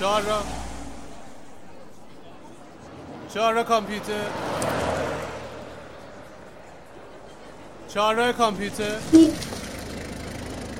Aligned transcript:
چهار 0.00 0.22
را. 0.22 0.42
چهار 3.34 3.54
را 3.54 3.64
کامپیوتر. 3.64 4.12
چهار 7.88 8.14
را 8.14 8.32
کامپیوتر. 8.32 8.96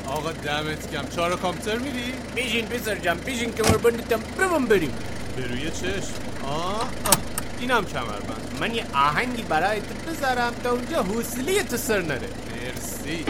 آقا 0.07 0.33
دمت 0.33 0.91
کم 0.91 1.09
چهار 1.09 1.31
را 1.31 1.37
کامپیوتر 1.37 1.79
میری؟ 1.79 2.15
بیشین 2.35 2.67
پسر 2.67 2.95
جم 2.95 3.15
بیشین 3.15 3.53
کمر 3.53 3.77
بندیتم 3.77 4.21
برم 4.39 4.67
بریم. 4.67 4.93
به 5.37 5.47
روی 5.47 5.71
چشم. 5.71 6.13
آه, 6.45 6.81
آه. 6.81 6.89
اینم 7.61 7.85
کمربند. 7.85 8.57
من 8.61 8.75
یه 8.75 8.85
آهنگی 8.95 9.43
برای 9.43 9.81
تو 9.81 10.11
بذارم 10.11 10.55
تا 10.65 10.71
اونجا 10.71 11.03
حوصله 11.03 11.63
تو 11.63 11.77
سر 11.77 12.01
نره. 12.01 12.29
مرسی. 12.51 13.25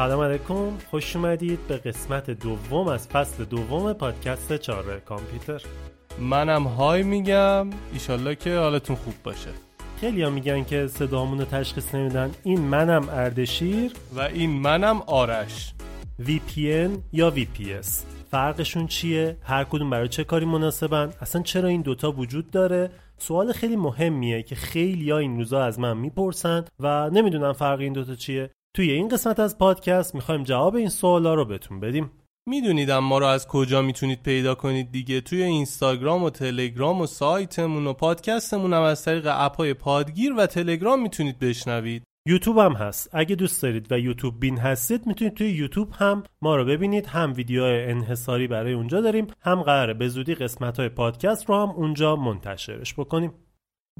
سلام 0.00 0.20
علیکم. 0.20 0.78
خوش 0.90 1.16
اومدید 1.16 1.58
به 1.68 1.76
قسمت 1.76 2.30
دوم 2.30 2.88
از 2.88 3.08
فصل 3.08 3.44
دوم 3.44 3.92
پادکست 3.92 4.56
چهار 4.56 4.98
کامپیوتر. 4.98 5.62
منم 6.20 6.62
های 6.62 7.02
میگم. 7.02 7.70
ایشالله 7.92 8.34
که 8.34 8.56
حالتون 8.56 8.96
خوب 8.96 9.14
باشه. 9.24 9.50
خیلی 10.00 10.30
میگن 10.30 10.64
که 10.64 10.86
صدامون 10.86 11.38
رو 11.38 11.44
تشخیص 11.44 11.94
نمیدن. 11.94 12.30
این 12.44 12.60
منم 12.60 13.08
اردشیر. 13.08 13.92
و 14.14 14.20
این 14.20 14.50
منم 14.50 15.02
آرش. 15.06 15.74
VPN 16.22 16.90
یا 17.12 17.32
VPS 17.36 17.88
فرقشون 18.30 18.86
چیه؟ 18.86 19.36
هر 19.42 19.64
کدوم 19.64 19.90
برای 19.90 20.08
چه 20.08 20.24
کاری 20.24 20.46
مناسبن؟ 20.46 21.12
اصلا 21.20 21.42
چرا 21.42 21.68
این 21.68 21.82
دوتا 21.82 22.12
وجود 22.12 22.50
داره؟ 22.50 22.90
سوال 23.18 23.52
خیلی 23.52 23.76
مهمیه 23.76 24.42
که 24.42 24.54
خیلی 24.54 25.10
ها 25.10 25.18
این 25.18 25.36
روزا 25.36 25.64
از 25.64 25.78
من 25.78 25.96
می‌پرسن 25.96 26.64
و 26.80 27.10
نمی‌دونم 27.10 27.52
فرق 27.52 27.80
این 27.80 27.92
دوتا 27.92 28.14
چیه. 28.14 28.50
توی 28.76 28.90
این 28.90 29.08
قسمت 29.08 29.40
از 29.40 29.58
پادکست 29.58 30.14
می‌خوایم 30.14 30.42
جواب 30.42 30.74
این 30.74 30.88
سوالا 30.88 31.34
رو 31.34 31.44
بهتون 31.44 31.80
بدیم. 31.80 32.10
می‌دونید 32.48 32.90
ما 32.90 33.18
رو 33.18 33.26
از 33.26 33.48
کجا 33.48 33.82
می‌تونید 33.82 34.22
پیدا 34.22 34.54
کنید 34.54 34.92
دیگه؟ 34.92 35.20
توی 35.20 35.42
اینستاگرام 35.42 36.22
و 36.22 36.30
تلگرام 36.30 37.00
و 37.00 37.06
سایتمون 37.06 37.86
و 37.86 37.92
پادکستمون 37.92 38.72
هم 38.72 38.82
از 38.82 39.04
طریق 39.04 39.26
اپای 39.30 39.74
پادگیر 39.74 40.32
و 40.32 40.46
تلگرام 40.46 41.02
می‌تونید 41.02 41.38
بشنوید. 41.38 42.02
یوتیوب 42.28 42.58
هم 42.58 42.72
هست. 42.72 43.10
اگه 43.12 43.36
دوست 43.36 43.62
دارید 43.62 43.92
و 43.92 43.98
یوتیوب 43.98 44.40
بین 44.40 44.58
هستید 44.58 45.06
می‌تونید 45.06 45.34
توی 45.34 45.50
یوتیوب 45.50 45.88
هم 45.92 46.22
ما 46.42 46.56
رو 46.56 46.64
ببینید. 46.64 47.06
هم 47.06 47.32
ویدیو 47.36 47.62
انحصاری 47.62 48.46
برای 48.46 48.72
اونجا 48.72 49.00
داریم 49.00 49.26
هم 49.40 49.62
قراره 49.62 49.94
به 49.94 50.08
زودی 50.08 50.34
قسمت 50.34 50.80
های 50.80 50.88
پادکست 50.88 51.48
رو 51.48 51.54
هم 51.54 51.70
اونجا 51.70 52.16
منتشرش 52.16 52.94
بکنیم. 52.94 53.32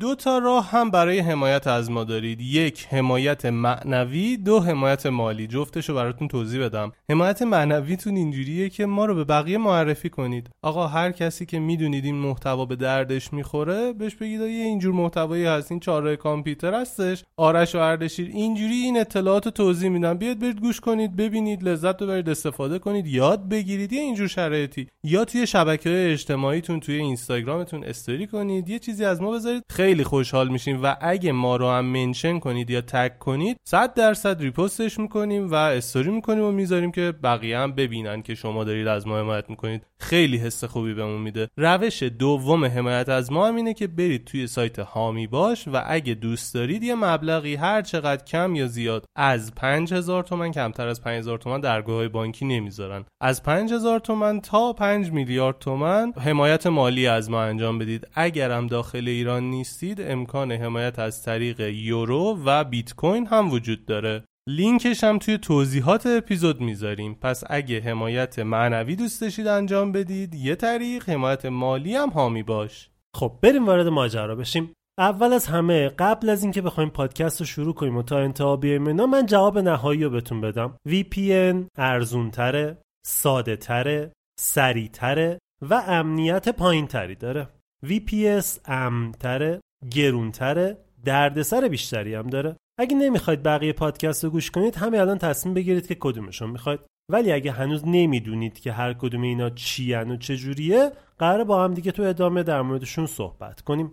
دو 0.01 0.15
تا 0.15 0.39
راه 0.39 0.71
هم 0.71 0.91
برای 0.91 1.19
حمایت 1.19 1.67
از 1.67 1.91
ما 1.91 2.05
دارید. 2.05 2.41
یک 2.41 2.87
حمایت 2.91 3.47
معنوی. 3.47 4.37
دو 4.37 4.61
حمایت 4.61 5.07
مالی. 5.07 5.47
جفتش 5.47 5.89
رو 5.89 5.95
براتون 5.95 6.29
توضیح 6.29 6.65
بدم. 6.65 6.93
حمایت 7.11 7.43
معنویتون 7.43 8.17
اینجوریه 8.17 8.69
که 8.69 8.87
ما 8.87 9.05
رو 9.05 9.15
به 9.15 9.25
بقیه 9.25 9.59
معرفی 9.59 10.09
کنید. 10.09 10.51
آقا 10.63 10.87
هر 10.87 11.13
کسی 11.13 11.47
که 11.47 11.59
می‌دونید 11.59 12.05
این 12.05 12.15
محتوا 12.15 12.65
به 12.65 12.77
دردش 12.77 13.33
می‌خوره 13.33 13.93
بهش 13.93 14.15
بگید 14.15 14.41
یه 14.41 14.47
اینجور 14.47 14.95
محتوایی 14.95 15.45
هست. 15.45 15.73
این 15.73 15.81
چهارراه 15.81 16.17
کامپیوتر 16.17 16.75
هستش. 16.75 17.25
آرش 17.37 17.75
و 17.75 17.79
اردشیر 17.79 18.31
اینجوری 18.33 18.75
این 18.75 19.01
اطلاعات 19.01 19.45
رو 19.45 19.51
توضیح 19.51 19.89
میدن. 19.89 20.15
بیاد 20.15 20.39
برید 20.39 20.61
گوش 20.61 20.81
کنید 20.81 21.17
ببینید 21.17 21.63
لذت 21.63 22.03
ببرید 22.03 22.29
استفاده 22.29 22.79
کنید 22.79 23.07
یاد 23.07 23.49
بگیرید. 23.49 23.93
یه 23.93 24.01
اینجور 24.01 24.29
شرایطی. 24.29 24.89
یا 25.05 25.25
توی 25.25 25.47
شبکه 25.47 25.91
های 25.91 26.13
اجتماعیتون 26.13 26.81
توی 26.81 26.95
اینستاگرامتون 26.95 27.85
استوری 27.85 28.27
کنید. 28.27 28.69
یه 28.69 28.79
چیزی 28.79 29.05
از 29.05 29.23
ما 29.23 29.31
بذارید. 29.31 29.63
خیلی 29.81 30.05
خوشحال 30.05 30.49
میشیم 30.49 30.83
و 30.83 30.97
اگه 31.01 31.33
ما 31.33 31.57
رو 31.57 31.69
هم 31.69 31.85
منشن 31.85 32.39
کنید 32.39 32.71
یا 32.71 32.81
تگ 32.81 33.19
کنید 33.19 33.57
100 33.65 33.95
درصد 33.95 34.41
ریپوستش 34.43 34.99
می‌کنیم 34.99 35.51
و 35.51 35.55
استوری 35.55 36.11
می‌کنیم 36.11 36.45
و 36.45 36.53
می‌ذاریم 36.53 36.93
که 36.93 37.13
بقیه 37.23 37.59
هم 37.59 37.73
ببینن 37.73 38.23
که 38.23 38.35
شما 38.35 38.65
دارید 38.65 38.87
از 38.87 39.07
ما 39.07 39.19
حمایت 39.19 39.51
می‌کنید. 39.51 39.87
خیلی 40.01 40.37
حس 40.37 40.65
خوبی 40.65 40.95
بهمون 40.95 41.21
میده. 41.21 41.49
روش 41.57 42.03
دوم 42.03 42.65
حمایت 42.65 43.09
از 43.09 43.33
ما 43.33 43.49
هم 43.49 43.57
اینه 43.57 43.75
که 43.75 43.87
برید 43.87 44.25
توی 44.25 44.47
سایت 44.47 44.79
هامی 44.79 45.27
باش 45.27 45.69
و 45.69 45.83
اگه 45.87 46.15
دوست 46.15 46.55
دارید 46.55 46.83
یه 46.83 46.95
مبلغی 46.95 47.55
هر 47.55 47.83
چقدر 47.83 48.25
کم 48.25 48.55
یا 48.55 48.67
زیاد 48.67 49.05
از 49.17 49.55
5000 49.55 50.23
تومن 50.23 50.53
کمتر 50.53 50.89
از 50.89 51.03
5000 51.03 51.39
تومن 51.39 51.61
درگاه 51.61 51.97
های 51.97 52.09
بانکی 52.09 52.45
نمی‌ذارن. 52.45 53.05
از 53.21 53.43
5000 53.43 54.01
تومن 54.01 54.41
تا 54.41 54.73
5 54.73 55.11
میلیارد 55.11 55.59
تومن 55.59 56.13
حمایت 56.13 56.67
مالی 56.67 57.07
از 57.07 57.31
ما 57.31 57.43
انجام 57.43 57.79
بدید. 57.79 58.07
اگرم 58.15 58.67
داخل 58.67 59.09
ایران 59.09 59.51
نیستید 59.71 60.01
امکان 60.01 60.53
حمایت 60.53 60.99
از 60.99 61.23
طریق 61.23 61.61
یورو 61.61 62.39
و 62.45 62.65
بیت 62.65 62.95
کوین 62.95 63.27
هم 63.27 63.51
وجود 63.51 63.87
داره. 63.87 64.25
لینکش 64.49 65.05
هم 65.05 65.19
توی 65.19 65.39
توضیحات 65.39 66.07
اپیزود 66.07 66.61
می‌ذاریم. 66.61 67.15
پس 67.15 67.45
اگه 67.47 67.81
حمایت 67.81 68.39
معنوی 68.39 68.97
دوست 68.97 69.21
داشتید 69.21 69.47
انجام 69.47 69.93
بدید 69.93 70.35
یه 70.35 70.55
طریق 70.55 71.09
حمایت 71.09 71.47
مالی 71.47 71.95
هم 71.95 72.11
حامی 72.11 72.43
باش. 72.43 72.91
خب 73.17 73.39
بریم 73.43 73.67
وارد 73.67 73.87
ماجرا 73.87 74.37
بشیم. 74.37 74.73
اول 74.99 75.33
از 75.33 75.47
همه 75.47 75.89
قبل 75.89 76.29
از 76.29 76.43
اینکه 76.43 76.63
بخوایم 76.63 76.91
پادکست 76.91 77.41
رو 77.41 77.47
شروع 77.47 77.75
کنیم 77.75 77.97
و 77.97 78.03
تا 78.03 78.19
انتها 78.19 78.57
بیایم 78.57 78.87
اینا 78.87 79.07
من 79.07 79.27
جواب 79.27 79.59
نهایی 79.59 80.05
رو 80.05 80.11
بهتون 80.11 80.41
بدم. 80.41 80.77
VPN 80.89 81.57
ارزونتره 81.77 82.79
ساده 83.07 83.57
تره 83.57 84.13
سریعتره 84.41 85.39
و 85.63 85.75
امنیت 85.75 86.49
پایین 86.49 86.87
تری 86.87 87.15
داره. 87.15 87.49
VPS 87.87 88.59
امنتره 88.65 89.61
گرونتره 89.91 90.79
دردسر 91.05 91.69
بیشتری 91.69 92.15
هم 92.15 92.27
داره. 92.27 92.57
اگه 92.79 92.97
نمی‌خواید 92.97 93.43
بقیه 93.43 93.73
پادکست 93.73 94.25
رو 94.25 94.31
گوش 94.31 94.51
کنید 94.51 94.77
همین 94.77 95.01
الان 95.01 95.19
تصمیم 95.19 95.55
بگیرید 95.55 95.87
که 95.87 95.97
کدومشون 96.01 96.51
می‌خواید. 96.51 96.81
ولی 97.11 97.33
اگه 97.33 97.53
هنوز 97.53 97.83
نمی‌دونید 97.87 98.61
که 98.61 98.73
هر 98.73 98.93
کدوم 98.93 99.23
اینا 99.23 99.51
چی 99.51 99.95
و 99.95 100.17
چجوریه 100.17 100.93
قراره 101.19 101.45
با 101.45 101.65
هم 101.65 101.75
دیگه 101.75 101.93
تو 101.93 102.03
ادامه 102.03 102.43
در 102.43 102.63
موردشون 102.63 103.07
صحبت 103.07 103.61
کنیم. 103.61 103.93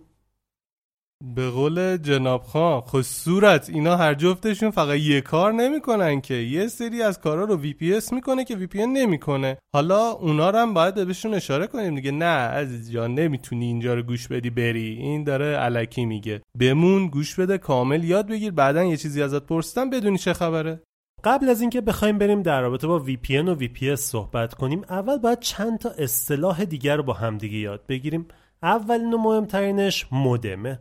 به 1.24 1.50
قول 1.50 1.96
جناب 1.96 2.42
خان 2.42 2.80
خود 2.80 3.02
صورت 3.02 3.70
اینا 3.70 3.96
هر 3.96 4.14
جفتشون 4.14 4.70
فقط 4.70 4.98
یه 4.98 5.20
کار 5.20 5.52
نمی‌کنن 5.52 6.20
که. 6.20 6.34
یه 6.34 6.68
سری 6.68 7.02
از 7.02 7.20
کارا 7.20 7.44
رو 7.44 7.56
VPS 7.56 8.12
می‌کنه 8.12 8.44
که 8.44 8.56
VPN 8.56 8.86
نمی‌کنه. 8.86 9.58
حالا 9.74 10.10
اونا 10.10 10.50
رو 10.50 10.58
هم 10.58 10.74
باید 10.74 10.94
بهشون 10.94 11.34
اشاره 11.34 11.66
کنیم 11.66 11.94
دیگه. 11.94 12.10
نه 12.10 12.24
عزیز 12.24 12.92
جان 12.92 13.14
نمی‌تونی 13.14 13.64
اینجا 13.64 13.94
رو 13.94 14.02
گوش 14.02 14.28
بدی 14.28 14.50
بری. 14.50 14.96
این 14.96 15.24
داره 15.24 15.56
الکی 15.56 16.04
میگه. 16.04 16.42
بمون 16.58 17.08
گوش 17.08 17.34
بده 17.34 17.58
کامل 17.58 18.04
یاد 18.04 18.26
بگیر. 18.26 18.50
بعدا 18.50 18.84
یه 18.84 18.96
چیزی 18.96 19.22
ازت 19.22 19.42
پرسیدم 19.42 19.90
بدونی 19.90 20.18
چه 20.18 20.32
خبره. 20.32 20.82
قبل 21.24 21.48
از 21.48 21.60
اینکه 21.60 21.80
بخوایم 21.80 22.18
بریم 22.18 22.42
در 22.42 22.60
رابطه 22.60 22.86
با 22.86 23.04
VPN 23.06 23.48
و 23.48 23.56
VPS 23.56 23.94
صحبت 23.94 24.54
کنیم 24.54 24.82
اول 24.88 25.18
باید 25.18 25.40
چند 25.40 25.78
تا 25.78 25.90
اصطلاح 25.90 26.64
دیگر 26.64 26.96
رو 26.96 27.02
با 27.02 27.12
همدیگه 27.12 27.58
یاد 27.58 27.86
بگیریم. 27.88 28.26
اولین 28.62 29.12
و 29.12 29.18
مهمترینش 29.18 30.06
مودمه 30.12 30.78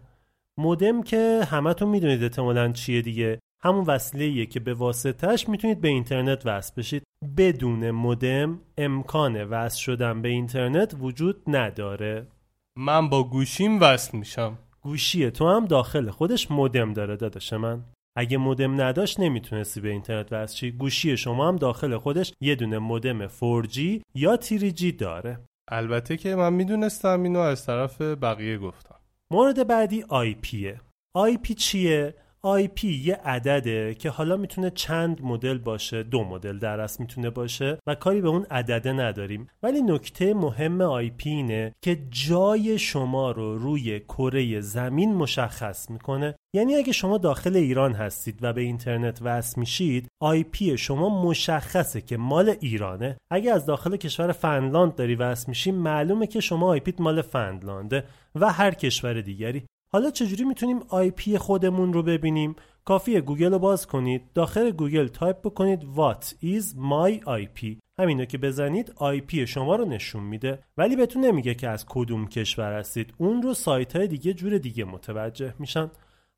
مودم 0.58 1.04
که 1.04 1.42
همتون 1.52 1.90
می‌دونید 1.90 2.24
احتمالا 2.24 2.72
چیه 2.72 3.02
دیگه. 3.02 3.40
همون 3.64 3.86
وسیله 3.86 4.46
که 4.46 4.60
به 4.60 4.74
واسطش 4.74 5.50
می‌تونید 5.50 5.82
به 5.82 5.88
اینترنت 5.88 6.46
وصل 6.46 6.74
بشید. 6.78 7.04
بدون 7.38 7.92
مودم 7.92 8.60
امکان 8.78 9.44
وصل 9.44 9.80
شدن 9.80 10.22
به 10.22 10.30
اینترنت 10.30 10.96
وجود 11.00 11.44
نداره. 11.48 12.28
من 12.76 13.10
با 13.10 13.24
گوشیم 13.24 13.82
وصل 13.82 14.18
میشم. 14.18 14.58
گوشی 14.82 15.32
تو 15.32 15.50
هم 15.50 15.66
داخل 15.66 16.10
خودش 16.10 16.52
مودم 16.52 16.94
داره 16.94 17.16
داداش 17.16 17.54
من. 17.54 17.84
اگه 18.16 18.38
مودم 18.38 18.82
نداشت 18.82 19.20
نمی‌تونستی 19.20 19.82
به 19.82 19.90
اینترنت 19.90 20.34
وصل 20.34 20.56
شی. 20.56 20.72
گوشی 20.72 21.18
شما 21.18 21.48
هم 21.48 21.56
داخل 21.56 21.98
خودش 21.98 22.34
یه 22.42 22.56
دونه 22.56 22.80
مودم 22.80 23.28
4G 23.28 23.80
یا 24.16 24.38
3G 24.42 24.84
داره. 24.98 25.40
البته 25.68 26.18
که 26.18 26.36
من 26.36 26.54
می‌دونستم 26.54 27.24
اینو 27.24 27.40
از 27.40 27.66
طرف 27.66 28.02
بقیه 28.02 28.58
گفتم. 28.58 28.97
مورد 29.32 29.68
بعدی 29.68 30.02
IP 30.02 30.80
آی 31.14 31.38
پی 31.38 31.54
چیه؟ 31.54 32.16
IP 32.46 32.84
یه 32.84 33.16
عدده 33.16 33.96
که 33.96 34.10
حالا 34.10 34.38
می‌تونه 34.38 34.70
چند 34.70 35.22
مدل 35.24 35.58
باشه 35.58 36.04
دو 36.04 36.24
مدل 36.24 36.60
در 36.60 36.80
اصل 36.80 36.98
می‌تونه 37.00 37.30
باشه 37.30 37.80
و 37.88 37.96
کاری 37.96 38.22
به 38.22 38.28
اون 38.28 38.46
عدده 38.52 38.94
نداریم. 38.94 39.48
ولی 39.64 39.82
نکته 39.82 40.34
مهم 40.34 41.08
IP 41.08 41.26
اینه 41.26 41.74
که 41.82 41.98
جای 42.10 42.80
شما 42.80 43.32
رو 43.32 43.58
روی 43.58 44.00
کره 44.00 44.62
زمین 44.62 45.14
مشخص 45.14 45.90
می‌کنه. 45.90 46.36
یعنی 46.56 46.76
اگه 46.76 46.92
شما 46.92 47.18
داخل 47.18 47.56
ایران 47.56 47.94
هستید 47.94 48.40
و 48.42 48.54
به 48.54 48.62
اینترنت 48.62 49.20
وصل 49.22 49.60
میشید 49.60 50.08
IP 50.24 50.64
شما 50.76 51.24
مشخصه 51.24 52.02
که 52.02 52.18
مال 52.18 52.56
ایرانه. 52.60 53.18
اگه 53.32 53.52
از 53.52 53.66
داخل 53.66 53.96
کشور 53.96 54.32
فنلاند 54.32 54.96
داری 54.96 55.16
وصل 55.16 55.46
میشی 55.48 55.72
معلومه 55.72 56.28
که 56.28 56.40
شما 56.40 56.78
IP 56.78 57.00
مال 57.00 57.22
فنلانده 57.22 58.04
و 58.36 58.52
هر 58.52 58.72
کشور 58.72 59.22
دیگری. 59.22 59.66
حالا 59.94 60.10
چجوری 60.10 60.44
می‌تونیم 60.44 60.80
IP 60.90 61.38
خودمون 61.38 61.94
رو 61.94 62.04
ببینیم؟ 62.04 62.56
کافیه 62.86 63.22
گوگل 63.22 63.52
رو 63.52 63.60
باز 63.60 63.88
کنید 63.88 64.22
داخل 64.34 64.72
گوگل 64.72 65.08
تایپ 65.08 65.40
بکنید 65.40 65.82
what 65.82 66.26
is 66.44 66.64
my 66.64 67.24
IP 67.26 67.78
همینو 68.00 68.26
که 68.26 68.38
بزنید 68.38 68.94
IP 68.98 69.36
شما 69.36 69.76
رو 69.76 69.86
نشون 69.86 70.24
میده 70.24 70.60
ولی 70.78 70.96
بهتون 70.96 71.26
نمیگه 71.26 71.56
که 71.56 71.70
از 71.70 71.86
کدوم 71.90 72.28
کشور 72.28 72.80
هستید. 72.80 73.14
اون 73.18 73.42
رو 73.42 73.54
سایت 73.54 73.96
های 73.96 74.08
دیگه 74.08 74.34
جور 74.34 74.58
دیگه 74.58 74.84
متوجه 74.84 75.54
میشن. 75.60 75.92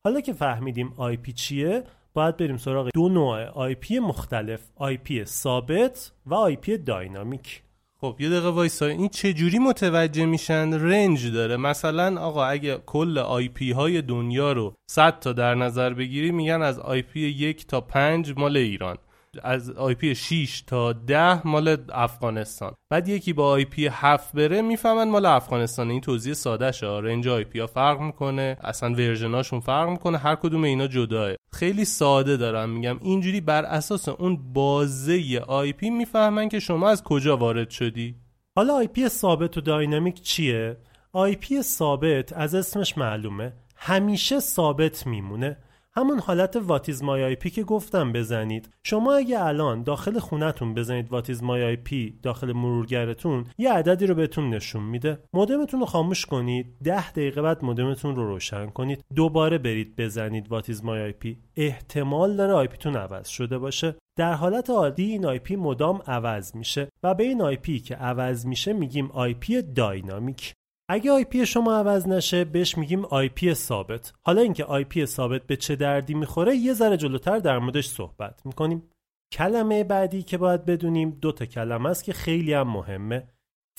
حالا 0.03 0.21
که 0.21 0.33
فهمیدیم 0.33 0.93
IP 0.97 1.33
چیه 1.33 1.83
باید 2.13 2.37
بریم 2.37 2.57
سراغ 2.57 2.89
دو 2.93 3.09
نوع 3.09 3.73
IP 3.73 3.91
مختلف 3.91 4.61
IP 4.79 5.23
ثابت 5.23 6.11
و 6.25 6.55
IP 6.55 6.69
dynamic. 6.85 7.63
خب 8.01 8.15
یه 8.19 8.29
دقیقه 8.29 8.49
وایسا. 8.49 8.85
این 8.85 9.09
چه 9.09 9.33
جوری 9.33 9.59
متوجه 9.59 10.25
میشن؟ 10.25 10.73
range 10.73 11.31
داره. 11.31 11.57
مثلا 11.57 12.21
آقا 12.21 12.45
اگه 12.45 12.77
کل 12.85 13.17
IP 13.17 13.71
های 13.71 14.01
دنیا 14.01 14.51
رو 14.51 14.73
100 14.89 15.19
تا 15.19 15.33
در 15.33 15.55
نظر 15.55 15.93
بگیری 15.93 16.31
میگن 16.31 16.61
از 16.61 16.79
IP 16.79 17.19
1 17.19 17.67
تا 17.67 17.81
5 17.81 18.33
مال 18.37 18.57
ایران. 18.57 18.97
از 19.43 19.69
IP 19.69 20.15
6 20.15 20.63
تا 20.67 20.93
10 20.93 21.47
مال 21.47 21.77
افغانستان. 21.93 22.73
بعد 22.89 23.07
یکی 23.07 23.33
با 23.33 23.49
IP 23.49 23.87
7 23.87 24.33
بره 24.33 24.61
می‌فهمن 24.61 25.09
مال 25.09 25.25
افغانستان 25.25 25.89
این 25.89 26.01
توضیح 26.01 26.33
ساده 26.33 26.71
شه 26.71 26.87
range 26.87 27.27
IP 27.27 27.59
ها 27.59 27.67
فرق 27.67 27.99
می‌کنه. 27.99 28.57
اصلا 28.63 28.89
version 28.89 29.34
اشون 29.34 29.59
فرق 29.59 29.89
می‌کنه. 29.89 30.17
هر 30.17 30.35
کدوم 30.35 30.63
اینا 30.63 30.87
جداست 30.87 31.31
خیلی 31.51 31.85
ساده 31.85 32.37
دارم 32.37 32.69
میگم. 32.69 32.99
اینجوری 33.01 33.41
بر 33.41 33.65
اساس 33.65 34.09
اون 34.09 34.53
بازه 34.53 35.43
IP 35.47 35.89
می‌فهمن 35.89 36.49
که 36.49 36.59
شما 36.59 36.89
از 36.89 37.03
کجا 37.03 37.37
وارد 37.37 37.69
شدی. 37.69 38.15
حالا 38.55 38.75
IP 38.75 39.09
ثابت 39.09 39.57
و 39.57 39.61
dynamic 39.61 40.21
چیه؟ 40.21 40.77
IP 41.13 41.61
ثابت 41.61 42.33
از 42.33 42.55
اسمش 42.55 42.97
معلومه. 42.97 43.53
همیشه 43.75 44.39
ثابت 44.39 45.07
میمونه. 45.07 45.57
همون 45.95 46.19
حالت 46.19 46.55
what 46.55 47.03
is 47.03 47.23
my 47.23 47.35
IP 47.35 47.49
که 47.49 47.63
گفتم 47.63 48.11
بزنید. 48.11 48.69
شما 48.83 49.13
اگه 49.13 49.45
الان 49.45 49.83
داخل 49.83 50.19
خونتون 50.19 50.73
بزنید 50.73 51.11
what 51.11 51.43
is 51.43 51.63
my 51.63 51.75
IP 51.75 52.19
داخل 52.23 52.53
مرورگرتون 52.53 53.45
یه 53.57 53.73
عددی 53.73 54.07
رو 54.07 54.15
بهتون 54.15 54.49
نشون 54.49 54.83
میده. 54.83 55.19
مودمتون 55.33 55.79
رو 55.79 55.85
خاموش 55.85 56.25
کنید. 56.25 56.75
ده 56.83 57.11
دقیقه 57.11 57.41
بعد 57.41 57.65
مودمتون 57.65 58.15
رو 58.15 58.27
روشن 58.27 58.67
کنید. 58.67 59.03
دوباره 59.15 59.57
برید 59.57 59.95
بزنید 59.95 60.51
what 60.51 60.83
is 60.83 61.01
my 61.01 61.11
IP. 61.11 61.37
احتمال 61.55 62.35
داره 62.35 62.53
IP 62.53 62.67
تون 62.67 62.95
عوض 62.95 63.27
شده 63.27 63.57
باشه. 63.57 63.95
در 64.17 64.33
حالت 64.33 64.69
عادی 64.69 65.03
این 65.03 65.25
IP 65.25 65.55
مدام 65.55 66.01
عوض 66.07 66.55
میشه 66.55 66.89
و 67.03 67.13
به 67.13 67.23
این 67.23 67.41
IP 67.41 67.79
که 67.79 67.95
عوض 67.95 68.45
میشه 68.45 68.73
میگیم 68.73 69.11
IP 69.11 69.61
dynamic. 69.61 70.53
اگه 70.91 71.11
IP 71.11 71.45
شما 71.45 71.75
عوض 71.75 72.07
نشه 72.07 72.45
بهش 72.45 72.77
میگیم 72.77 73.05
IP 73.05 73.53
ثابت. 73.53 74.13
حالا 74.21 74.41
اینکه 74.41 74.65
IP 74.65 75.05
ثابت 75.05 75.47
به 75.47 75.55
چه 75.55 75.75
دردی 75.75 76.13
می‌خوره 76.13 76.55
یه 76.55 76.73
ذره 76.73 76.97
جلوتر 76.97 77.39
در 77.39 77.59
موردش 77.59 77.87
صحبت 77.87 78.45
می‌کنیم. 78.45 78.89
کلمه 79.33 79.83
بعدی 79.83 80.23
که 80.23 80.37
باید 80.37 80.65
بدونیم 80.65 81.09
دو 81.09 81.31
تا 81.31 81.45
کلمه 81.45 81.89
است 81.89 82.03
که 82.03 82.13
خیلی 82.13 82.53
هم 82.53 82.67
مهمه. 82.67 83.27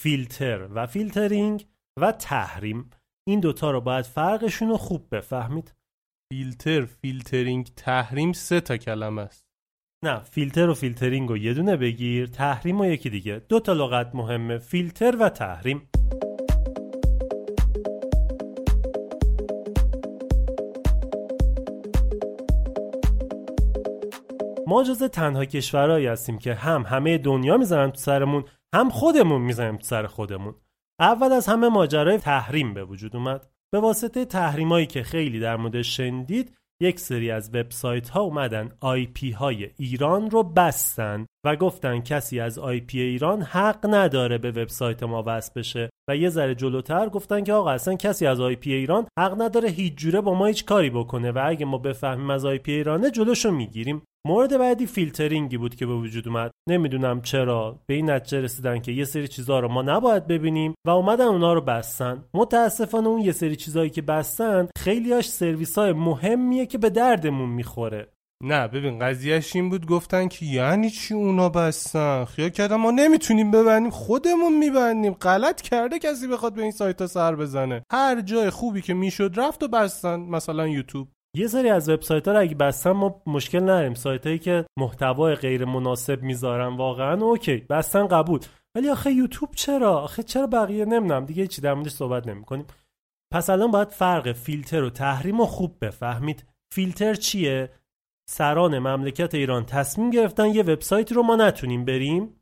فیلتر 0.01 0.69
و 0.75 0.87
فیلترینگ 0.87 1.67
و 2.01 2.13
تحریم. 2.13 2.91
این 3.29 3.41
دوتا 3.41 3.71
رو 3.71 3.81
باید 3.81 4.05
فرقشون 4.05 4.69
رو 4.69 4.77
خوب 4.77 5.15
بفهمید. 5.15 5.75
فیلتر 6.33 6.85
فیلترینگ 6.85 7.67
تحریم 7.77 8.33
سه 8.33 8.61
تا 8.61 8.77
کلمه 8.77 9.23
است. 9.23 9.47
نه 10.05 10.21
فیلتر 10.23 10.69
و 10.69 10.75
فیلترینگ 10.75 11.29
رو 11.29 11.37
یه 11.37 11.55
دونه 11.55 11.77
بگیر 11.77 12.27
تحریمو 12.27 12.87
یکی 12.87 13.11
دیگه. 13.11 13.43
دو 13.49 13.61
تا 13.61 13.73
لغت 13.73 14.15
مهمه 14.15 14.59
فیلتر 14.59 15.17
و 15.21 15.29
تحریم. 15.29 15.90
ما 24.71 24.85
جز 24.85 25.03
تنها 25.03 25.45
کشورهایی 25.45 26.07
هستیم 26.07 26.39
که 26.39 26.55
هم 26.55 26.83
همه 26.83 27.19
دنیا 27.19 27.57
می‌زنن 27.57 27.91
تو 27.91 27.99
سرمون 27.99 28.45
هم 28.75 28.91
خودمون 28.91 29.41
می‌زنیم 29.41 29.77
تو 29.77 29.85
سر 29.85 30.07
خودمون. 30.07 30.55
اول 31.01 31.33
از 31.33 31.47
همه 31.47 31.69
ماجرای 31.69 32.19
تحریم 32.19 32.75
به 32.75 32.85
وجود 32.85 33.17
اومد. 33.17 33.47
به 33.73 33.81
واسطه 33.81 34.25
تحریمایی 34.25 34.87
که 34.87 35.03
خیلی 35.03 35.41
در 35.41 35.57
مورد 35.57 35.83
شنیدید 35.83 36.57
یک 36.83 37.01
سری 37.01 37.31
از 37.31 37.55
وبسایت 37.55 38.09
ها 38.09 38.21
اومدن 38.21 38.73
IP 38.81 39.31
های 39.31 39.71
ایران 39.77 40.31
رو 40.31 40.43
بستن 40.43 41.27
و 41.47 41.57
گفتن 41.57 42.01
کسی 42.01 42.41
از 42.41 42.59
IP 42.59 43.01
ایران 43.01 43.43
حق 43.43 43.87
نداره 43.95 44.39
به 44.39 44.51
وبسایت 44.51 45.03
ما 45.03 45.25
وصل 45.27 45.53
بشه. 45.57 45.91
و 46.11 46.17
یه 46.17 46.29
ذره 46.29 46.55
جلوتر 46.55 47.09
گفتن 47.09 47.45
که 47.45 47.53
آقا 47.53 47.71
اصلا 47.71 47.95
کسی 47.95 48.27
از 48.27 48.41
IP 48.41 48.73
ایران 48.73 49.07
حق 49.19 49.43
نداره 49.43 49.69
هیچ 49.69 49.95
جوره 49.95 50.21
با 50.21 50.35
ما 50.35 50.47
هیچ 50.47 50.65
کاری 50.65 50.91
بکنه 50.91 51.33
و 51.33 51.43
اگه 51.47 51.67
ما 51.67 51.79
بفهمیم 51.79 52.31
از 52.31 52.45
IP 52.45 52.73
ایرانه 52.73 53.11
جلوشو 53.11 53.51
می‌گیریم. 53.51 54.03
مورد 54.27 54.59
بعدی 54.59 54.87
فیلترینگی 54.87 55.57
بود 55.57 55.75
که 55.75 55.87
به 55.87 55.95
وجود 55.95 56.29
اومد. 56.29 56.51
نمی‌دونم 56.69 57.23
چرا. 57.23 57.81
به 57.87 57.95
این 57.95 58.11
نتیجه 58.11 58.41
رسیدن 58.41 58.79
که 58.79 58.93
یه 58.93 59.05
سری 59.05 59.29
چیزها 59.29 59.61
رو 59.61 59.69
ما 59.69 59.83
نباید 59.83 60.27
ببینیم 60.27 60.75
و 60.87 60.91
اومدن 60.91 61.25
اونا 61.25 61.53
رو 61.53 61.61
بستن. 61.61 62.25
متاسفانه 62.35 63.09
اون 63.09 63.21
یه 63.21 63.33
سری 63.33 63.57
چیزهایی 63.57 63.91
که 63.91 64.03
بستن 64.03 64.69
خیلیاش 64.79 65.29
سرویس 65.29 65.79
های 65.79 65.93
مهمیه 65.93 66.67
که 66.67 66.79
به 66.79 66.91
دردمون 66.91 67.49
می‌خوره. 67.49 68.09
نه 68.45 68.69
ببین 68.69 68.99
قضیهش 68.99 69.57
این 69.57 69.71
بود 69.71 69.87
گفتن 69.87 70.29
که 70.29 70.47
یعنی 70.47 70.91
چی 70.91 71.15
اونا 71.15 71.49
بستن؟ 71.49 72.25
خیال 72.25 72.49
کردم 72.49 72.77
ما 72.77 72.91
نمی‌تونیم 72.91 73.51
ببندیم 73.51 73.91
خودمون 73.91 74.59
میبندیم. 74.59 75.13
غلط 75.13 75.61
کرده 75.61 75.99
کسی 75.99 76.29
بخواد 76.29 76.55
به 76.55 76.63
این 76.63 76.71
سایت 76.71 77.01
ها 77.01 77.07
سر 77.07 77.37
بزنه. 77.37 77.83
هر 77.93 78.21
جای 78.21 78.51
خوبی 78.51 78.83
که 78.83 78.95
می‌شد 78.95 79.33
رفت 79.37 79.63
و 79.63 79.69
بستن 79.69 80.21
مثلا 80.21 80.69
یوتیوب. 80.69 81.09
یه 81.37 81.47
سری 81.47 81.69
از 81.69 81.89
وبسایت 81.89 82.29
ها 82.29 82.35
رو 82.35 82.41
اگه 82.41 82.55
بستن 82.55 82.91
ما 82.91 83.23
مشکل 83.27 83.63
نداریم. 83.63 83.95
سایت 83.95 84.27
هایی 84.27 84.39
که 84.39 84.65
محتوای 84.79 85.35
غیر 85.35 85.65
مناسب 85.65 86.23
می‌ذارن 86.23 86.77
واقعا 86.77 87.25
اوکی 87.25 87.57
بستن 87.57 88.07
قبول. 88.07 88.41
ولی 88.75 88.89
آخه 88.89 89.13
یوتیوب 89.13 89.51
چرا؟ 89.55 89.99
آخه 89.99 90.23
چرا 90.23 90.47
بقیه؟ 90.47 90.85
نمی‌دونم. 90.85 91.27
دیگه 91.27 91.47
چی 91.47 91.63
در 91.63 91.75
موردش 91.75 91.91
صحبت 91.91 92.27
نمی‌کنیم. 92.27 92.67
پس 93.33 93.51
الان 93.51 93.71
باید 93.71 93.89
فرق 93.89 94.33
فیلتر 94.33 94.83
و 94.83 94.91
تحریم 94.91 95.39
رو 95.39 95.47
خوب 95.47 95.85
بفهمید. 95.85 96.47
فیلتر 96.75 97.15
چیه؟ 97.15 97.71
سران 98.31 98.79
مملکت 98.79 99.35
ایران 99.35 99.67
تصمیم 99.67 100.11
گرفتن 100.11 100.47
یه 100.47 100.63
وبسایت 100.63 101.13
رو 101.13 101.23
ما 101.23 101.37
نتونیم 101.37 101.85
بریم. 101.85 102.41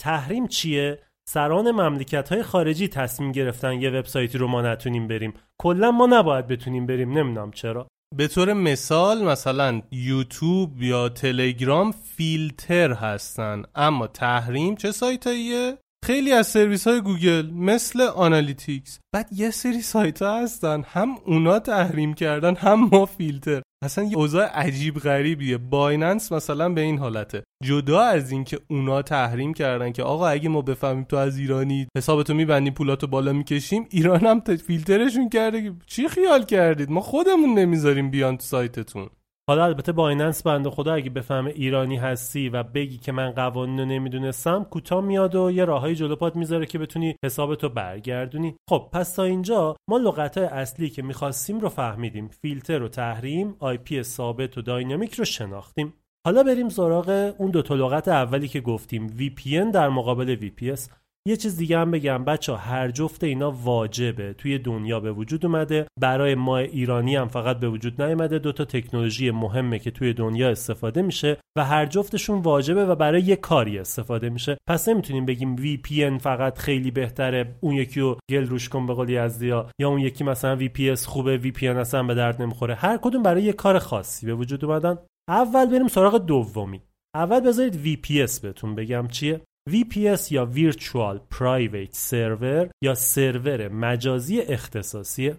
تحریم 0.00 0.46
چیه؟ 0.46 1.02
سران 1.28 1.70
مملکت 1.70 2.32
های 2.32 2.42
خارجی 2.42 2.88
تصمیم 2.88 3.32
گرفتن 3.32 3.72
یه 3.72 3.90
وبسایتی 3.90 4.38
رو 4.38 4.46
ما 4.46 4.62
نتونیم 4.62 5.08
بریم. 5.08 5.34
کلا 5.60 5.90
ما 5.90 6.06
نباید 6.06 6.46
بتونیم 6.46 6.86
بریم. 6.86 7.18
نمی‌دونم 7.18 7.50
چرا. 7.50 7.88
به 8.16 8.28
طور 8.28 8.52
مثال 8.52 9.24
مثلا 9.24 9.82
یوتیوب 9.92 10.82
یا 10.82 11.08
تلگرام 11.08 11.92
فیلتر 11.92 12.92
هستن 12.92 13.62
اما 13.74 14.06
تحریم 14.06 14.74
چه 14.74 14.92
سایتاییه؟ 14.92 15.78
خیلی 16.04 16.32
از 16.32 16.46
سرویس 16.46 16.86
های 16.86 17.00
گوگل 17.00 17.50
مثل 17.50 18.00
Analytics 18.00 18.98
بعد 19.14 19.28
یه 19.32 19.50
سری 19.50 19.82
سایت 19.82 20.22
ها 20.22 20.42
هستن 20.42 20.84
هم 20.86 21.08
اونا 21.26 21.58
تحریم 21.58 22.14
کردن 22.14 22.54
هم 22.54 22.88
ما 22.92 23.06
فیلتر. 23.06 23.62
اصلا 23.84 24.04
یه 24.04 24.16
اوضاع 24.16 24.46
عجیب 24.46 24.98
غریبیه. 24.98 25.58
Binance 25.58 26.32
مثلا 26.32 26.68
به 26.68 26.80
این 26.80 26.98
حالته. 26.98 27.42
جدا 27.64 28.00
از 28.00 28.32
اینکه 28.32 28.58
اونا 28.70 29.02
تحریم 29.02 29.54
کردن 29.54 29.92
که 29.92 30.02
آقا 30.02 30.28
اگه 30.28 30.48
ما 30.48 30.62
بفهمیم 30.62 31.04
تو 31.04 31.16
از 31.16 31.38
ایرانی 31.38 31.88
حسابتو 31.96 32.34
میبندیم 32.34 32.74
پولاتو 32.74 33.06
بالا 33.06 33.32
می‌کشیم 33.32 33.86
ایران 33.90 34.26
هم 34.26 34.40
فیلترشون 34.40 35.28
کرده 35.28 35.72
چی 35.86 36.08
خیال 36.08 36.44
کردید؟ 36.44 36.90
ما 36.90 37.00
خودمون 37.00 37.58
نمی‌ذاریم 37.58 38.10
بیان 38.10 38.36
تو 38.36 38.42
سایتتون. 38.42 39.10
حالا 39.48 39.64
البته 39.64 39.92
Binance 39.92 40.42
بنده 40.42 40.70
خدا 40.70 40.94
اگه 40.94 41.10
بفهمه 41.10 41.50
ایرانی 41.50 41.96
هستی 41.96 42.48
و 42.48 42.62
بگی 42.62 42.98
که 42.98 43.12
من 43.12 43.30
قوانین 43.30 43.78
رو 43.78 43.84
نمی‌دونستم 43.84 44.64
کوتاه 44.64 45.04
میاد 45.04 45.34
و 45.34 45.50
یه 45.50 45.64
راههای 45.64 45.94
جلو 45.94 46.16
پات 46.16 46.36
می‌ذاره 46.36 46.66
که 46.66 46.78
بتونی 46.78 47.16
حسابتو 47.24 47.68
برگردونی. 47.68 48.54
خب 48.70 48.88
پس 48.92 49.14
تا 49.14 49.22
اینجا 49.22 49.76
ما 49.90 49.98
لغت 49.98 50.38
اصلی 50.38 50.90
که 50.90 51.02
می‌خواستیم 51.02 51.60
رو 51.60 51.68
فهمیدیم. 51.68 52.28
فیلتر 52.28 52.82
و 52.82 52.88
تحریم 52.88 53.56
IP 53.58 54.02
ثابت 54.02 54.58
و 54.58 54.62
dynamic 54.62 55.14
رو 55.14 55.24
شناختیم. 55.24 55.94
حالا 56.26 56.42
بریم 56.42 56.68
سراغ 56.68 57.34
اون 57.38 57.50
دو 57.50 57.62
تا 57.62 57.74
لغت 57.74 58.08
اولی 58.08 58.48
که 58.48 58.60
گفتیم. 58.60 59.08
VPN 59.18 59.72
در 59.74 59.88
مقابل 59.88 60.36
VPS 60.36 60.80
یه 61.26 61.36
چیز 61.36 61.56
دیگه 61.56 61.78
هم 61.78 61.90
بگم 61.90 62.24
بچه 62.24 62.56
هر 62.56 62.90
جفت 62.90 63.24
اینا 63.24 63.50
واجبه. 63.50 64.32
توی 64.32 64.58
دنیا 64.58 65.00
به 65.00 65.12
وجود 65.12 65.46
اومده. 65.46 65.86
برای 66.00 66.34
ما 66.34 66.58
ایرانی 66.58 67.16
هم 67.16 67.28
فقط 67.28 67.60
به 67.60 67.68
وجود 67.68 68.02
نیومده. 68.02 68.38
دو 68.38 68.52
تا 68.52 68.64
تکنولوژی 68.64 69.30
مهمه 69.30 69.78
که 69.78 69.90
توی 69.90 70.12
دنیا 70.12 70.50
استفاده 70.50 71.02
میشه 71.02 71.36
و 71.58 71.64
هر 71.64 71.86
جفتشون 71.86 72.38
واجبه 72.38 72.86
و 72.86 72.94
برای 72.94 73.22
یه 73.22 73.36
کاری 73.36 73.78
استفاده 73.78 74.30
میشه. 74.30 74.58
پس 74.68 74.88
نمی‌تونیم 74.88 75.26
بگیم 75.26 75.56
VPN 75.56 76.18
فقط 76.20 76.58
خیلی 76.58 76.90
بهتره. 76.90 77.54
اون 77.60 77.74
یکی 77.74 78.00
رو 78.00 78.18
گل 78.30 78.46
روش 78.46 78.68
کن 78.68 78.86
به 78.86 78.94
قول 78.94 79.08
یزدیا 79.08 79.70
یا 79.80 79.88
اون 79.88 80.00
یکی 80.00 80.24
مثلا 80.24 80.58
VPS 80.58 81.04
خوبه 81.04 81.38
VPN 81.38 81.64
اصلا 81.64 82.02
به 82.02 82.14
درد 82.14 82.42
نمی‌خوره. 82.42 82.74
هر 82.74 82.98
کدوم 83.02 83.22
برای 83.22 83.42
یه 83.42 83.52
کار 83.52 83.78
خاصی 83.78 84.26
به 84.26 84.34
وجود 84.34 84.64
اومدن. 84.64 84.98
اول 85.28 85.66
بریم 85.66 85.88
سراغ 85.88 86.26
دومی. 86.26 86.82
اول 87.14 87.40
بذارید 87.40 87.74
VPS 87.84 88.40
بهتون 88.40 88.74
بگم 88.74 89.08
چیه. 89.08 89.40
VPS 89.72 90.32
یا 90.32 90.50
Virtual 90.54 91.36
Private 91.38 91.94
Server 92.10 92.70
یا 92.82 92.94
سرور 92.94 93.68
مجازی 93.68 94.40
اختصاصیه 94.40 95.36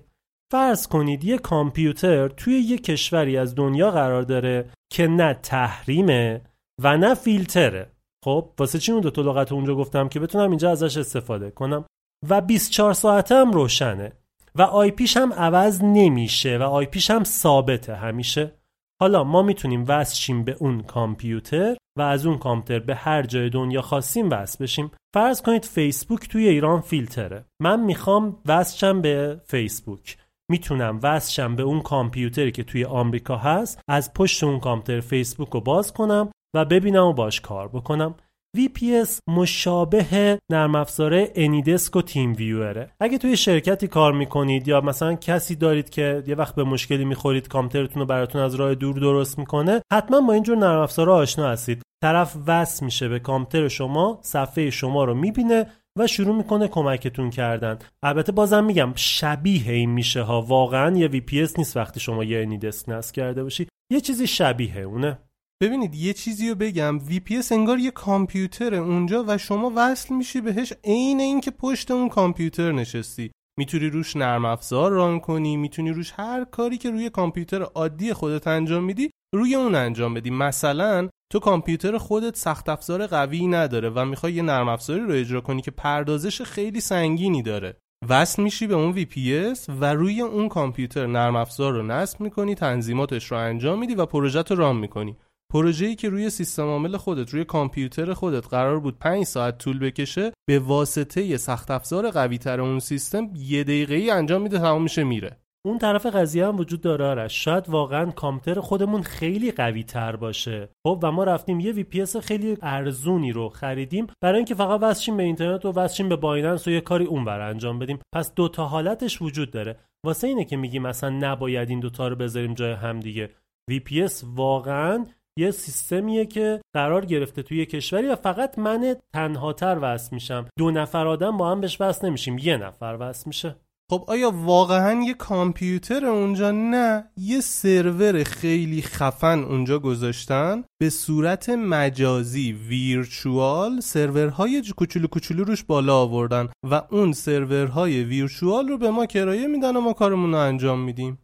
فرض 0.52 0.88
کنید 0.88 1.24
یه 1.24 1.38
کامپیوتر 1.38 2.28
توی 2.28 2.54
یه 2.54 2.78
کشوری 2.78 3.38
از 3.38 3.56
دنیا 3.56 3.92
قرار 3.92 4.22
داره 4.22 4.70
که 4.92 5.08
نه 5.08 5.34
تحریمه 5.34 6.42
و 6.82 6.98
نه 6.98 7.16
فیلتره. 7.16 7.92
خب 8.26 8.50
واسه 8.60 8.80
چی 8.80 8.92
اون 8.92 9.02
دو 9.02 9.10
تا 9.10 9.22
لغت 9.22 9.52
اونجا 9.52 9.76
گفتم 9.76 10.10
که 10.10 10.20
بتونم 10.20 10.50
اینجا 10.50 10.72
ازش 10.72 10.98
استفاده 10.98 11.52
کنم؟ 11.52 11.86
و 12.30 12.42
24 12.42 12.94
ساعته 12.94 13.36
هم 13.36 13.52
روشنه. 13.52 14.12
و 14.56 14.62
آی 14.62 14.92
پیش 14.92 15.18
هم 15.18 15.34
عوض 15.34 15.84
نمیشه 15.84 16.58
و 16.58 16.64
آی 16.64 16.86
پیش 16.86 17.12
هم 17.12 17.24
ثابته 17.24 17.96
همیشه. 17.96 18.59
حالا 19.02 19.24
ما 19.24 19.42
می‌تونیم 19.42 19.86
وصل 19.88 20.16
شیم 20.16 20.44
به 20.44 20.56
اون 20.60 20.82
کامپیوتر 20.82 21.76
و 21.98 22.02
از 22.02 22.26
اون 22.26 22.38
کامپیوتر 22.38 22.86
به 22.86 22.96
هر 22.96 23.24
جای 23.24 23.50
دنیا 23.50 23.82
خواستیم 23.82 24.30
وصل 24.30 24.64
بشیم. 24.64 24.92
فرض 25.14 25.42
کنید 25.42 25.66
فیسبوک 25.66 26.30
توی 26.30 26.48
ایران 26.48 26.82
فیلتره. 26.82 27.46
من 27.62 27.80
می‌خوام 27.80 28.38
وصل 28.46 29.02
به 29.02 29.42
فیسبوک. 29.46 30.18
می‌تونم 30.52 31.00
وصل 31.04 31.56
به 31.56 31.64
اون 31.64 31.82
کامپیوتری 31.82 32.52
که 32.52 32.64
توی 32.64 32.86
آمریکا 32.86 33.38
هست 33.38 33.82
از 33.88 34.14
پشت 34.14 34.44
اون 34.44 34.60
کامپیوتر 34.60 35.08
فیسبوک 35.08 35.50
رو 35.50 35.62
باز 35.62 35.94
کنم 35.94 36.32
و 36.56 36.66
ببینم 36.66 37.06
و 37.06 37.14
باش 37.14 37.42
کار 37.42 37.68
بکنم. 37.68 38.16
VPS 38.58 39.10
مشابه 39.28 40.40
نرم 40.52 40.76
افزار 40.76 41.28
انیدسک 41.36 41.96
و 41.96 42.02
تیم 42.02 42.34
ویوره 42.34 42.92
اگه 43.00 43.18
توی 43.18 43.38
شرکتی 43.38 43.88
کار 43.88 44.14
می‌کنید 44.14 44.68
یا 44.68 44.82
مثلا 44.82 45.16
کسی 45.16 45.56
دارید 45.56 45.90
که 45.90 46.24
یه 46.28 46.36
وقت 46.36 46.56
به 46.56 46.64
مشکلی 46.64 47.06
می‌خورید 47.06 47.48
کامپیوترتون 47.48 48.00
رو 48.00 48.06
براتون 48.06 48.42
از 48.42 48.56
راه 48.56 48.76
دور 48.76 49.00
درست 49.00 49.40
می‌کنه 49.40 49.82
حتما 49.94 50.22
با 50.22 50.34
اینجور 50.34 50.58
نرم 50.58 50.82
افزارها 50.82 51.16
آشنا 51.16 51.50
هستید. 51.50 51.82
طرف 52.04 52.36
وصل 52.48 52.86
میشه 52.86 53.08
به 53.08 53.20
کامپیوتر 53.20 53.68
شما 53.68 54.20
صفحه 54.22 54.70
شما 54.70 55.04
رو 55.04 55.14
می‌بینه 55.14 55.66
و 56.00 56.08
شروع 56.08 56.36
می‌کنه 56.36 56.68
کمکتون 56.68 57.30
کردن. 57.30 57.80
البته 58.04 58.32
بازم 58.32 58.64
میگم 58.64 58.92
شبیه 58.96 59.74
این 59.74 59.90
میشه 59.90 60.22
ها. 60.22 60.42
واقعا 60.42 60.98
یه 60.98 61.10
VPS 61.10 61.58
نیست 61.58 61.78
وقتی 61.78 62.00
شما 62.00 62.24
یه 62.24 62.42
انیدسک 62.42 62.90
نصب 62.90 63.16
کرده 63.16 63.44
باشی. 63.44 63.68
یه 63.92 64.02
چیزی 64.02 64.28
شبیه 64.28 64.80
اونه؟ 64.80 65.20
ببینید 65.62 65.96
یه 65.96 66.14
چیزی 66.14 66.50
رو 66.50 66.56
بگم. 66.56 67.00
VPS 67.00 67.52
انگار 67.52 67.80
یه 67.80 67.92
کامپیوتر 67.92 68.76
اونجا 68.76 69.26
و 69.28 69.38
شما 69.38 69.72
وصل 69.76 70.16
میشی 70.16 70.42
بهش 70.42 70.74
عین 70.84 71.20
اینکه 71.20 71.52
پشت 71.52 71.92
اون 71.92 72.10
کامپیوتر 72.10 72.72
نشستی. 72.72 73.32
می‌تونی 73.60 73.90
روش 73.90 74.16
نرم 74.16 74.46
افزار 74.46 74.92
ران 74.92 75.20
کنی 75.20 75.58
می‌تونی 75.58 75.92
روش 75.92 76.14
هر 76.16 76.46
کاری 76.46 76.78
که 76.78 76.90
روی 76.90 77.10
کامپیوتر 77.10 77.62
عادی 77.62 78.14
خودت 78.14 78.48
انجام 78.48 78.84
میدی 78.84 79.12
روی 79.36 79.56
اون 79.56 79.76
انجام 79.76 80.14
بدی. 80.14 80.30
مثلا 80.30 81.10
تو 81.32 81.40
کامپیوتر 81.40 81.98
خودت 81.98 82.36
سخت 82.36 82.70
افزار 82.70 83.08
قوی 83.08 83.48
نداره 83.48 83.90
و 83.90 84.06
می‌خوای 84.06 84.34
یه 84.34 84.42
نرم 84.42 84.70
افزاری 84.70 85.02
رو 85.02 85.12
اجرا 85.12 85.42
کنی 85.42 85.62
که 85.62 85.72
پردازش 85.72 86.42
خیلی 86.42 86.82
سنگینی 86.82 87.42
داره. 87.42 87.78
وصل 88.10 88.44
میشی 88.44 88.68
به 88.68 88.76
اون 88.76 88.96
VPS 88.96 89.60
و 89.80 89.94
روی 89.94 90.22
اون 90.22 90.50
کامپیوتر 90.50 91.06
نرم 91.08 91.36
افزار 91.36 91.74
رو 91.74 91.84
نصب 91.84 92.22
می‌کنی 92.22 92.56
تنظیماتش 92.56 93.32
رو 93.32 93.38
انجام 93.38 93.80
میدی 93.80 93.96
و 93.96 94.06
پروژه 94.06 94.42
رو 94.42 94.56
run 94.56 94.76
می‌کنی. 94.76 95.18
پروژه‌ای 95.54 95.96
که 95.96 96.10
روی 96.10 96.30
سیستم 96.30 96.64
عامل 96.64 96.98
خودت 96.98 97.30
روی 97.30 97.46
کامپیوتر 97.46 98.14
خودت 98.14 98.48
قرار 98.48 98.80
بود 98.80 99.00
5 99.00 99.24
ساعت 99.24 99.58
طول 99.58 99.80
بکشه 99.80 100.32
به 100.50 100.60
واسطه 100.60 101.38
سخت 101.38 101.72
افزار 101.72 102.12
قوی 102.12 102.38
تر 102.38 102.62
اون 102.62 102.80
سیستم 102.80 103.30
یه 103.36 103.64
دقیقه 103.64 103.96
ای 103.96 104.10
انجام 104.10 104.42
میده 104.42 104.60
تمام 104.60 104.84
میشه 104.84 105.04
میره. 105.04 105.38
اون 105.66 105.78
طرف 105.78 106.06
قضیه 106.06 106.48
هم 106.48 106.58
وجود 106.58 106.82
داره 106.82 107.06
آرش 107.06 107.46
شاید 107.46 107.70
واقعا 107.70 108.12
کامپیوتر 108.12 108.62
خودمون 108.62 109.02
خیلی 109.02 109.52
قوی 109.52 109.84
تر 109.84 110.16
باشه. 110.16 110.70
خب 110.88 111.00
و 111.04 111.12
ما 111.12 111.24
رفتیم 111.24 111.60
یه 111.60 111.72
VPS 111.72 112.06
خیلی 112.06 112.58
ارزونی 112.62 113.32
رو 113.32 113.50
خریدیم. 113.50 114.08
برای 114.22 114.38
اینکه 114.38 114.56
فقط 114.56 114.80
وصلیم 114.84 115.18
به 115.18 115.24
اینترنت 115.24 115.66
و 115.66 115.72
وصلیم 115.72 116.10
به 116.10 116.16
Binance 116.16 116.68
و 116.68 116.72
یه 116.72 116.82
کاری 116.82 117.06
اونور 117.06 117.42
انجام 117.42 117.80
بدیم. 117.80 118.00
پس 118.16 118.34
دو 118.34 118.48
تا 118.48 118.66
حالتش 118.66 119.22
وجود 119.22 119.52
داره. 119.52 119.80
واسه 120.06 120.28
اینه 120.28 120.46
که 120.46 120.58
میگیم 120.58 120.82
مثلا 120.82 121.10
نباید 121.10 121.70
این 121.70 121.80
دوتا 121.80 122.08
رو 122.08 122.16
بذاریم 122.16 122.54
جای 122.54 122.74
هم 122.74 123.00
دیگه. 123.00 123.30
VPS 123.72 124.24
واقعا 124.36 125.06
یه 125.40 125.52
سیستمیه 125.52 126.26
که 126.26 126.62
قرار 126.74 127.06
گرفته 127.06 127.44
توی 127.44 127.66
کشوری 127.66 128.08
و 128.08 128.16
فقط 128.16 128.60
من 128.60 128.96
تنهاتر 129.14 129.80
وصل 129.82 130.10
میشم. 130.12 130.46
دو 130.58 130.72
نفر 130.72 131.08
آدم 131.08 131.38
با 131.38 131.52
هم 131.52 131.62
بهش 131.62 131.82
وصل 131.82 132.08
نمیشیم. 132.08 132.38
یه 132.38 132.58
نفر 132.58 132.98
وصل 133.00 133.24
میشه. 133.28 133.56
خب 133.92 134.06
آیا 134.08 134.32
واقعا 134.32 135.04
یه 135.04 135.14
کامپیوتر 135.14 136.06
اونجا 136.06 136.52
نه 136.52 137.12
یه 137.18 137.42
سرور 137.42 138.24
خیلی 138.24 138.82
خفن 138.82 139.40
اونجا 139.40 139.80
گذاشتن؟ 139.80 140.64
به 140.80 140.90
صورت 140.90 141.50
مجازی 141.50 142.52
ویرچوال 142.52 143.80
سرورهای 143.80 144.64
کوچولو 144.78 145.08
کوچولو 145.08 145.44
روش 145.44 145.64
بالا 145.64 145.98
آوردن 145.98 146.50
و 146.72 146.82
اون 146.92 147.12
سرورهای 147.12 148.04
ویرچوال 148.04 148.68
رو 148.68 148.78
به 148.78 148.90
ما 148.90 149.06
کرایه 149.06 149.48
میدن 149.48 149.76
و 149.76 149.82
ما 149.82 149.94
کارمون 149.94 150.32
رو 150.32 150.38
انجام 150.38 150.80
میدیم. 150.80 151.20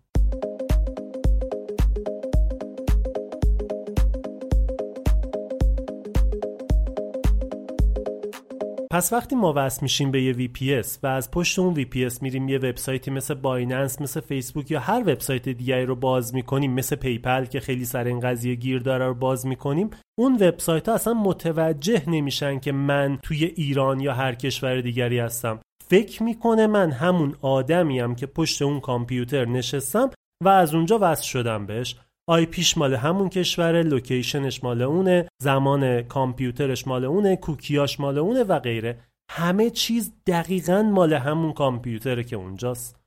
پس 8.95 9.13
وقتی 9.13 9.35
ما 9.35 9.53
وصل 9.55 9.79
میشیم 9.81 10.11
به 10.11 10.21
یه 10.21 10.33
VPS 10.33 10.87
و 11.03 11.07
از 11.07 11.31
پشت 11.31 11.59
اون 11.59 11.75
VPS 11.75 12.21
میریم 12.21 12.49
یه 12.49 12.57
وبسایتی 12.57 13.11
مثل 13.11 13.33
Binance 13.33 14.01
مثل 14.01 14.19
فیسبوک 14.19 14.71
یا 14.71 14.79
هر 14.79 14.99
وبسایت 14.99 15.49
دیگری 15.49 15.85
رو 15.85 15.95
باز 15.95 16.35
می‌کنیم 16.35 16.73
مثل 16.73 16.95
PayPal 16.95 17.45
که 17.45 17.59
خیلی 17.59 17.85
سر 17.85 18.03
این 18.03 18.19
قضیه 18.19 18.55
گیر 18.55 18.79
داره 18.79 19.05
رو 19.05 19.13
باز 19.13 19.47
می‌کنیم 19.47 19.89
اون 20.19 20.33
وبسایت 20.33 20.89
ها 20.89 20.95
اصلا 20.95 21.13
متوجه 21.13 22.09
نمیشن 22.09 22.59
که 22.59 22.71
من 22.71 23.19
توی 23.23 23.45
ایران 23.45 23.99
یا 23.99 24.13
هر 24.13 24.35
کشور 24.35 24.81
دیگری 24.81 25.19
هستم. 25.19 25.59
فکر 25.87 26.23
می‌کنه 26.23 26.67
من 26.67 26.91
همون 26.91 27.35
آدمیم 27.41 28.15
که 28.15 28.25
پشت 28.25 28.61
اون 28.61 28.79
کامپیوتر 28.79 29.45
نشستم 29.45 30.09
و 30.43 30.49
از 30.49 30.73
اونجا 30.73 30.99
وصل 31.01 31.23
شدم 31.23 31.65
بهش. 31.65 31.95
IP 32.27 32.45
ش 32.45 32.77
مال 32.77 32.93
همون 32.93 33.29
کشوره 33.29 33.83
location 33.83 34.47
ش 34.47 34.63
مال 34.63 34.81
اونه 34.81 35.27
زمان 35.41 36.01
کامپیوترش 36.01 36.87
مال 36.87 37.05
اونه 37.05 37.35
کوکیاش 37.35 37.99
مال 37.99 38.17
اونه 38.17 38.43
و 38.43 38.59
غیره. 38.59 38.99
همه 39.31 39.69
چیز 39.69 40.13
دقیقا 40.27 40.81
مال 40.81 41.13
همون 41.13 41.53
کامپیوتره 41.53 42.23
که 42.23 42.35
اونجاست. 42.35 42.99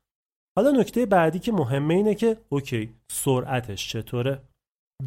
حالا 0.57 0.71
نکته 0.71 1.07
بعدی 1.07 1.39
که 1.39 1.53
مهمه 1.53 1.95
اینه 1.95 2.15
که 2.15 2.37
اوکی 2.49 2.95
سرعتش 3.11 3.89
چطوره؟ 3.89 4.43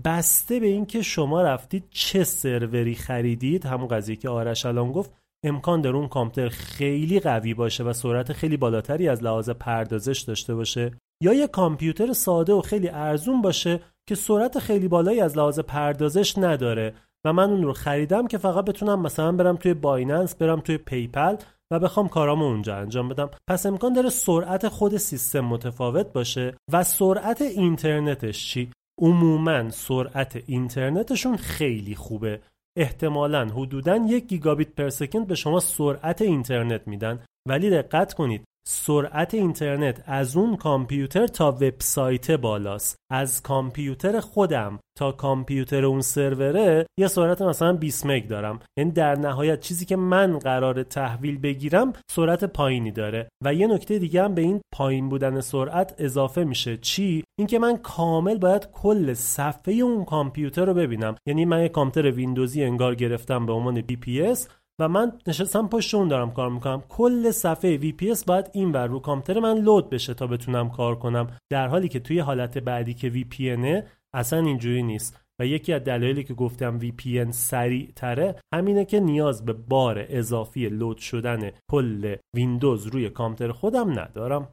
بسته 0.05 0.59
به 0.59 0.67
اینکه 0.67 1.01
شما 1.01 1.41
رفتید 1.41 1.83
چه 1.89 2.23
سروری 2.23 2.95
خریدید 2.95 3.65
همون 3.65 3.87
قضیه 3.87 4.15
که 4.15 4.29
آرش 4.29 4.65
الان 4.65 4.91
گفت 4.91 5.13
امکان 5.45 5.81
داره 5.81 5.95
اون 5.97 6.07
کامپیوتر 6.07 6.49
خیلی 6.49 7.19
قوی 7.19 7.53
باشه 7.53 7.83
و 7.83 7.93
سرعت 7.93 8.33
خیلی 8.33 8.57
بالاتری 8.57 9.09
از 9.09 9.23
لحاظ 9.23 9.49
پردازش 9.49 10.21
داشته 10.21 10.55
باشه. 10.55 10.91
یا 11.23 11.33
یه 11.33 11.47
کامپیوتر 11.47 12.13
ساده 12.13 12.53
و 12.53 12.61
خیلی 12.61 12.89
ارزون 12.89 13.41
باشه 13.41 13.79
که 14.09 14.15
سرعت 14.15 14.59
خیلی 14.59 14.87
بالایی 14.87 15.21
از 15.21 15.37
لحاظ 15.37 15.59
پردازش 15.59 16.37
نداره 16.37 16.93
و 17.25 17.33
من 17.33 17.49
اون 17.49 17.63
رو 17.63 17.73
خریدم 17.73 18.27
که 18.27 18.37
فقط 18.37 18.65
بتونم 18.65 19.01
مثلا 19.01 19.31
برم 19.31 19.57
توی 19.57 19.73
Binance 19.73 20.35
برم 20.35 20.59
توی 20.59 20.77
PayPal 20.77 21.35
و 21.71 21.79
بخوام 21.79 22.07
کارامو 22.07 22.45
اونجا 22.45 22.75
انجام 22.75 23.09
بدم. 23.09 23.29
پس 23.49 23.65
امکان 23.65 23.93
داره 23.93 24.09
سرعت 24.09 24.67
خود 24.67 24.97
سیستم 24.97 25.39
متفاوت 25.39 26.13
باشه 26.13 26.55
و 26.71 26.83
سرعت 26.83 27.41
اینترنتش 27.41 28.47
چی؟ 28.49 28.71
عموما 29.01 29.69
سرعت 29.69 30.43
اینترنتشون 30.45 31.37
خیلی 31.37 31.95
خوبه. 31.95 32.41
احتمالا 32.77 33.45
حدودا 33.45 33.95
یک 33.95 34.27
gigabit 34.27 34.75
per 34.75 34.89
second 34.89 35.27
به 35.27 35.35
شما 35.35 35.59
سرعت 35.59 36.21
اینترنت 36.21 36.87
میدن. 36.87 37.19
ولی 37.47 37.69
دقت 37.69 38.13
کنید 38.13 38.43
سرعت 38.67 39.33
اینترنت 39.33 40.03
از 40.05 40.37
اون 40.37 40.55
کامپیوتر 40.55 41.27
تا 41.27 41.51
وبسایت 41.51 42.31
بالاست. 42.31 42.95
از 43.11 43.41
کامپیوتر 43.41 44.19
خودم 44.19 44.79
تا 44.97 45.11
کامپیوتر 45.11 45.85
اون 45.85 46.01
سروره 46.01 46.85
یه 46.99 47.07
سرعت 47.07 47.41
مثلا 47.41 47.73
20 47.73 48.05
مگ 48.05 48.27
دارم. 48.27 48.59
یعنی 48.77 48.91
در 48.91 49.15
نهایت 49.15 49.59
چیزی 49.59 49.85
که 49.85 49.95
من 49.95 50.39
قراره 50.39 50.83
تحویل 50.83 51.37
بگیرم 51.37 51.93
سرعت 52.11 52.43
پایینی 52.43 52.91
داره. 52.91 53.29
و 53.43 53.53
یه 53.53 53.67
نکته 53.67 53.99
دیگه 53.99 54.23
هم 54.23 54.35
به 54.35 54.41
این 54.41 54.61
پایین 54.73 55.09
بودن 55.09 55.41
سرعت 55.41 55.95
اضافه 55.97 56.43
میشه. 56.43 56.77
چی؟ 56.77 57.23
اینکه 57.39 57.59
من 57.59 57.77
کامل 57.77 58.37
باید 58.37 58.67
کل 58.71 59.13
صفحه 59.13 59.73
اون 59.73 60.05
کامپیوتر 60.05 60.65
رو 60.65 60.73
ببینم. 60.73 61.15
یعنی 61.27 61.45
من 61.45 61.61
یه 61.61 61.69
کامپیوتر 61.69 62.11
ویندوزی 62.11 62.63
انگار 62.63 62.95
گرفتم 62.95 63.45
به 63.45 63.53
عنوان 63.53 63.81
BPS 63.81 64.47
و 64.81 64.87
من 64.87 65.11
نشستم 65.27 65.67
پشت 65.67 65.95
اون 65.95 66.07
دارم 66.07 66.31
کار 66.31 66.49
می‌کنم. 66.49 66.83
کل 66.89 67.31
صفحه 67.31 67.91
VPS 67.91 68.25
باید 68.25 68.49
این 68.53 68.71
ور 68.71 68.87
رو 68.87 68.99
کامپیوتر 68.99 69.41
من 69.41 69.57
لود 69.57 69.89
بشه 69.89 70.13
تا 70.13 70.27
بتونم 70.27 70.69
کار 70.69 70.95
کنم. 70.95 71.27
در 71.49 71.67
حالی 71.67 71.87
که 71.87 71.99
توی 71.99 72.19
حالت 72.19 72.57
بعدی 72.57 72.93
که 72.93 73.09
VPN 73.09 73.83
اصلا 74.13 74.39
اینجوری 74.39 74.83
نیست. 74.83 75.21
و 75.39 75.45
یکی 75.45 75.73
از 75.73 75.83
دلایلی 75.83 76.23
که 76.23 76.33
گفتم 76.33 76.79
VPN 76.79 77.31
سریع 77.31 77.91
تره 77.95 78.35
همینه 78.53 78.85
که 78.85 78.99
نیاز 78.99 79.45
به 79.45 79.53
بار 79.53 80.05
اضافی 80.09 80.69
لود 80.69 80.97
شدن 80.97 81.51
کل 81.71 82.15
ویندوز 82.35 82.87
روی 82.87 83.09
کامپیوتر 83.09 83.53
خودم 83.53 83.99
ندارم. 83.99 84.47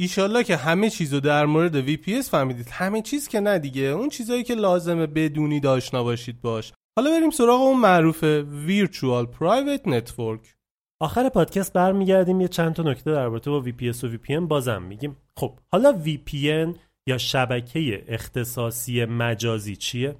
ایشالله 0.00 0.44
که 0.44 0.56
همه 0.56 0.90
چیزو 0.90 1.20
در 1.20 1.46
مورد 1.46 1.86
VPS 1.86 2.28
فهمیدید. 2.30 2.68
همه 2.70 3.02
چیز 3.02 3.28
که 3.28 3.40
نه 3.40 3.58
دیگه. 3.58 3.82
اون 3.82 4.08
چیزایی 4.08 4.42
که 4.42 4.54
لازمه 4.54 5.06
بدونی 5.06 5.60
داشنا 5.60 6.02
باشید 6.02 6.40
باش. 6.40 6.72
حالا 6.98 7.10
بریم 7.10 7.30
سراغ 7.30 7.60
اون 7.60 7.80
معروف 7.80 8.24
Virtual 8.66 9.26
Private 9.40 9.84
Network 9.86 10.48
آخر 11.02 11.28
پادکست 11.28 11.72
برمیگردیم 11.72 12.40
یه 12.40 12.48
چند 12.48 12.74
تا 12.74 12.82
نکته 12.82 13.12
در 13.12 13.24
رابطه 13.24 13.50
با 13.50 13.64
VPS 13.64 14.04
و 14.04 14.16
VPN 14.16 14.46
بازم 14.48 14.82
میگیم. 14.82 15.16
خب 15.36 15.58
حالا 15.72 16.02
VPN 16.04 16.78
یا 17.06 17.18
شبکه 17.18 18.04
اختصاصی 18.08 19.04
مجازی 19.04 19.76
چیه؟ 19.76 20.16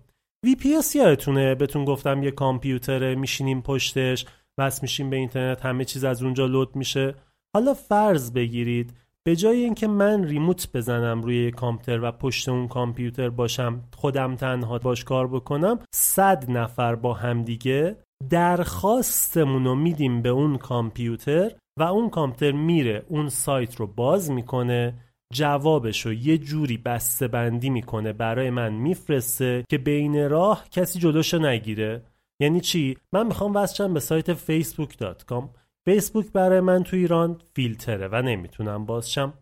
VPS 0.46 0.94
یادتونه 0.94 1.54
بهتون 1.54 1.84
گفتم 1.84 2.22
یه 2.22 2.30
کامپیوتر 2.30 3.14
میشینیم 3.14 3.62
پشتش 3.62 4.26
وصل 4.58 4.78
میشیم 4.82 5.10
به 5.10 5.16
اینترنت 5.16 5.60
همه 5.60 5.84
چیز 5.84 6.04
از 6.04 6.22
اونجا 6.22 6.46
لود 6.46 6.76
میشه. 6.76 7.14
حالا 7.54 7.74
فرض 7.74 8.32
بگیرید 8.32 8.92
به 9.24 9.36
جای 9.36 9.64
اینکه 9.64 9.86
من 9.86 10.24
ریموت 10.24 10.68
بزنم 10.74 11.22
روی 11.22 11.50
کامپیوتر 11.50 12.04
و 12.04 12.12
پشت 12.12 12.48
اون 12.48 12.68
کامپیوتر 12.68 13.30
باشم 13.30 13.80
خودم 13.96 14.36
تنها 14.36 14.78
باش 14.78 15.04
کار 15.04 15.28
بکنم 15.28 15.78
صد 15.94 16.50
نفر 16.50 16.94
با 16.94 17.14
همدیگه 17.14 17.96
درخواستمون 18.30 19.64
رو 19.64 19.74
میدیم 19.74 20.22
به 20.22 20.28
اون 20.28 20.56
کامپیوتر 20.56 21.50
و 21.78 21.82
اون 21.82 22.10
کامپیوتر 22.10 22.56
میره 22.56 23.04
اون 23.08 23.28
سایت 23.28 23.76
رو 23.76 23.86
باز 23.86 24.30
می‌کنه 24.30 24.94
جوابش 25.34 26.06
رو 26.06 26.12
یه 26.12 26.38
جوری 26.38 26.76
بسته 26.76 27.28
بندی 27.28 27.70
می‌کنه 27.70 28.12
برای 28.12 28.50
من 28.50 28.72
میفرسته 28.72 29.64
که 29.70 29.78
بین 29.78 30.30
راه 30.30 30.64
کسی 30.70 30.98
جلوشو 30.98 31.38
نگیره. 31.38 32.02
یعنی 32.40 32.60
چی؟ 32.60 32.96
من 33.12 33.26
می‌خوام 33.26 33.54
وصلشم 33.54 33.94
به 33.94 34.00
سایت 34.00 34.34
facebook.com 34.34 35.62
فیسبوک 35.84 36.32
برای 36.32 36.60
من 36.60 36.82
تو 36.82 36.96
ایران 36.96 37.40
فیلتره 37.54 38.08
و 38.08 38.22
نمی‌تونم 38.22 38.86
بازشم. 38.86 39.32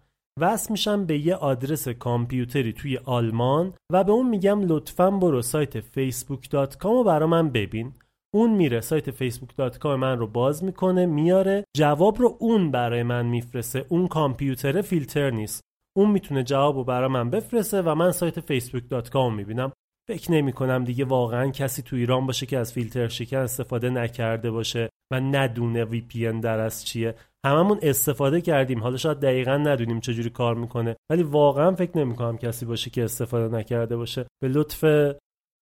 وصل 0.40 0.72
میشم 0.72 1.06
به 1.06 1.18
یه 1.18 1.34
آدرس 1.34 1.88
کامپیوتری 1.88 2.72
توی 2.72 2.98
آلمان 2.98 3.74
و 3.92 4.04
به 4.04 4.12
اون 4.12 4.28
میگم 4.28 4.60
لطفا 4.62 5.10
برو 5.10 5.42
سایت 5.42 5.80
facebook.com 5.80 6.84
رو 6.84 7.04
برا 7.04 7.26
من 7.26 7.48
ببین. 7.48 7.92
اون 8.34 8.50
میره 8.50 8.80
سایت 8.80 9.10
facebook.com 9.10 9.86
من 9.86 10.18
رو 10.18 10.26
باز 10.26 10.64
می‌کنه 10.64 11.06
میاره. 11.06 11.64
جواب 11.76 12.18
رو 12.18 12.36
اون 12.38 12.70
برای 12.70 13.02
من 13.02 13.26
میفرسته. 13.26 13.86
اون 13.88 14.08
کامپیوتر 14.08 14.82
فیلتر 14.82 15.30
نیست. 15.30 15.60
اون 15.96 16.10
می‌تونه 16.10 16.42
جواب 16.42 16.76
رو 16.76 16.84
برای 16.84 17.08
من 17.08 17.30
بفرسته 17.30 17.82
و 17.82 17.94
من 17.94 18.10
سایت 18.10 18.40
facebook.com 18.40 19.32
می‌بینم. 19.36 19.72
فکر 20.10 20.32
نمی 20.32 20.52
کنم 20.52 20.84
دیگه 20.84 21.04
واقعا 21.04 21.50
کسی 21.50 21.82
تو 21.82 21.96
ایران 21.96 22.26
باشه 22.26 22.46
که 22.46 22.58
از 22.58 22.72
فیلتر 22.72 23.08
شکن 23.08 23.36
استفاده 23.36 23.90
نکرده 23.90 24.50
باشه 24.50 24.90
و 25.12 25.20
ندونه 25.20 25.84
VPN 25.84 26.40
در 26.42 26.58
از 26.58 26.86
چیه. 26.86 27.14
هممون 27.46 27.78
استفاده 27.82 28.40
کردیم. 28.40 28.82
حالا 28.82 28.96
شاید 28.96 29.20
دقیقا 29.20 29.56
ندونیم 29.56 30.00
چجوری 30.00 30.30
کار 30.30 30.54
می‌کنه. 30.54 30.96
ولی 31.10 31.22
واقعا 31.22 31.74
فکر 31.74 31.98
نمی 31.98 32.16
کنم 32.16 32.38
کسی 32.38 32.66
باشه 32.66 32.90
که 32.90 33.04
استفاده 33.04 33.56
نکرده 33.56 33.96
باشه. 33.96 34.26
به 34.42 34.48
لطف 34.48 34.84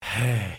هی. 0.04 0.52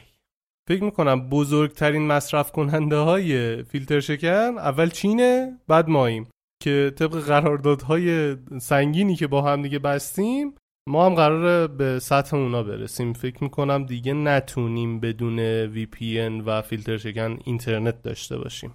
فکر 0.69 0.83
می‌کنم 0.83 1.29
بزرگترین 1.29 2.07
مصرف 2.07 2.51
کننده 2.51 2.97
های 2.97 3.63
فیلتر 3.63 3.99
شکن 3.99 4.55
اول 4.57 4.89
چینه 4.89 5.57
بعد 5.67 5.89
ماییم 5.89 6.29
که 6.63 6.93
طبق 6.95 7.19
قراردادهای 7.19 8.37
سنگینی 8.61 9.15
که 9.15 9.27
با 9.27 9.41
هم 9.41 9.61
دیگه 9.61 9.79
بستیم 9.79 10.55
ما 10.89 11.05
هم 11.05 11.15
قراره 11.15 11.67
به 11.67 11.99
سطح 11.99 12.37
اونا 12.37 12.63
برسیم. 12.63 13.13
فکر 13.13 13.43
می‌کنم 13.43 13.85
دیگه 13.85 14.13
نتونیم 14.13 14.99
بدون 14.99 15.67
VPN 15.67 16.43
و 16.45 16.61
فیلتر 16.61 16.97
شکن 16.97 17.39
اینترنت 17.43 18.01
داشته 18.01 18.37
باشیم. 18.37 18.73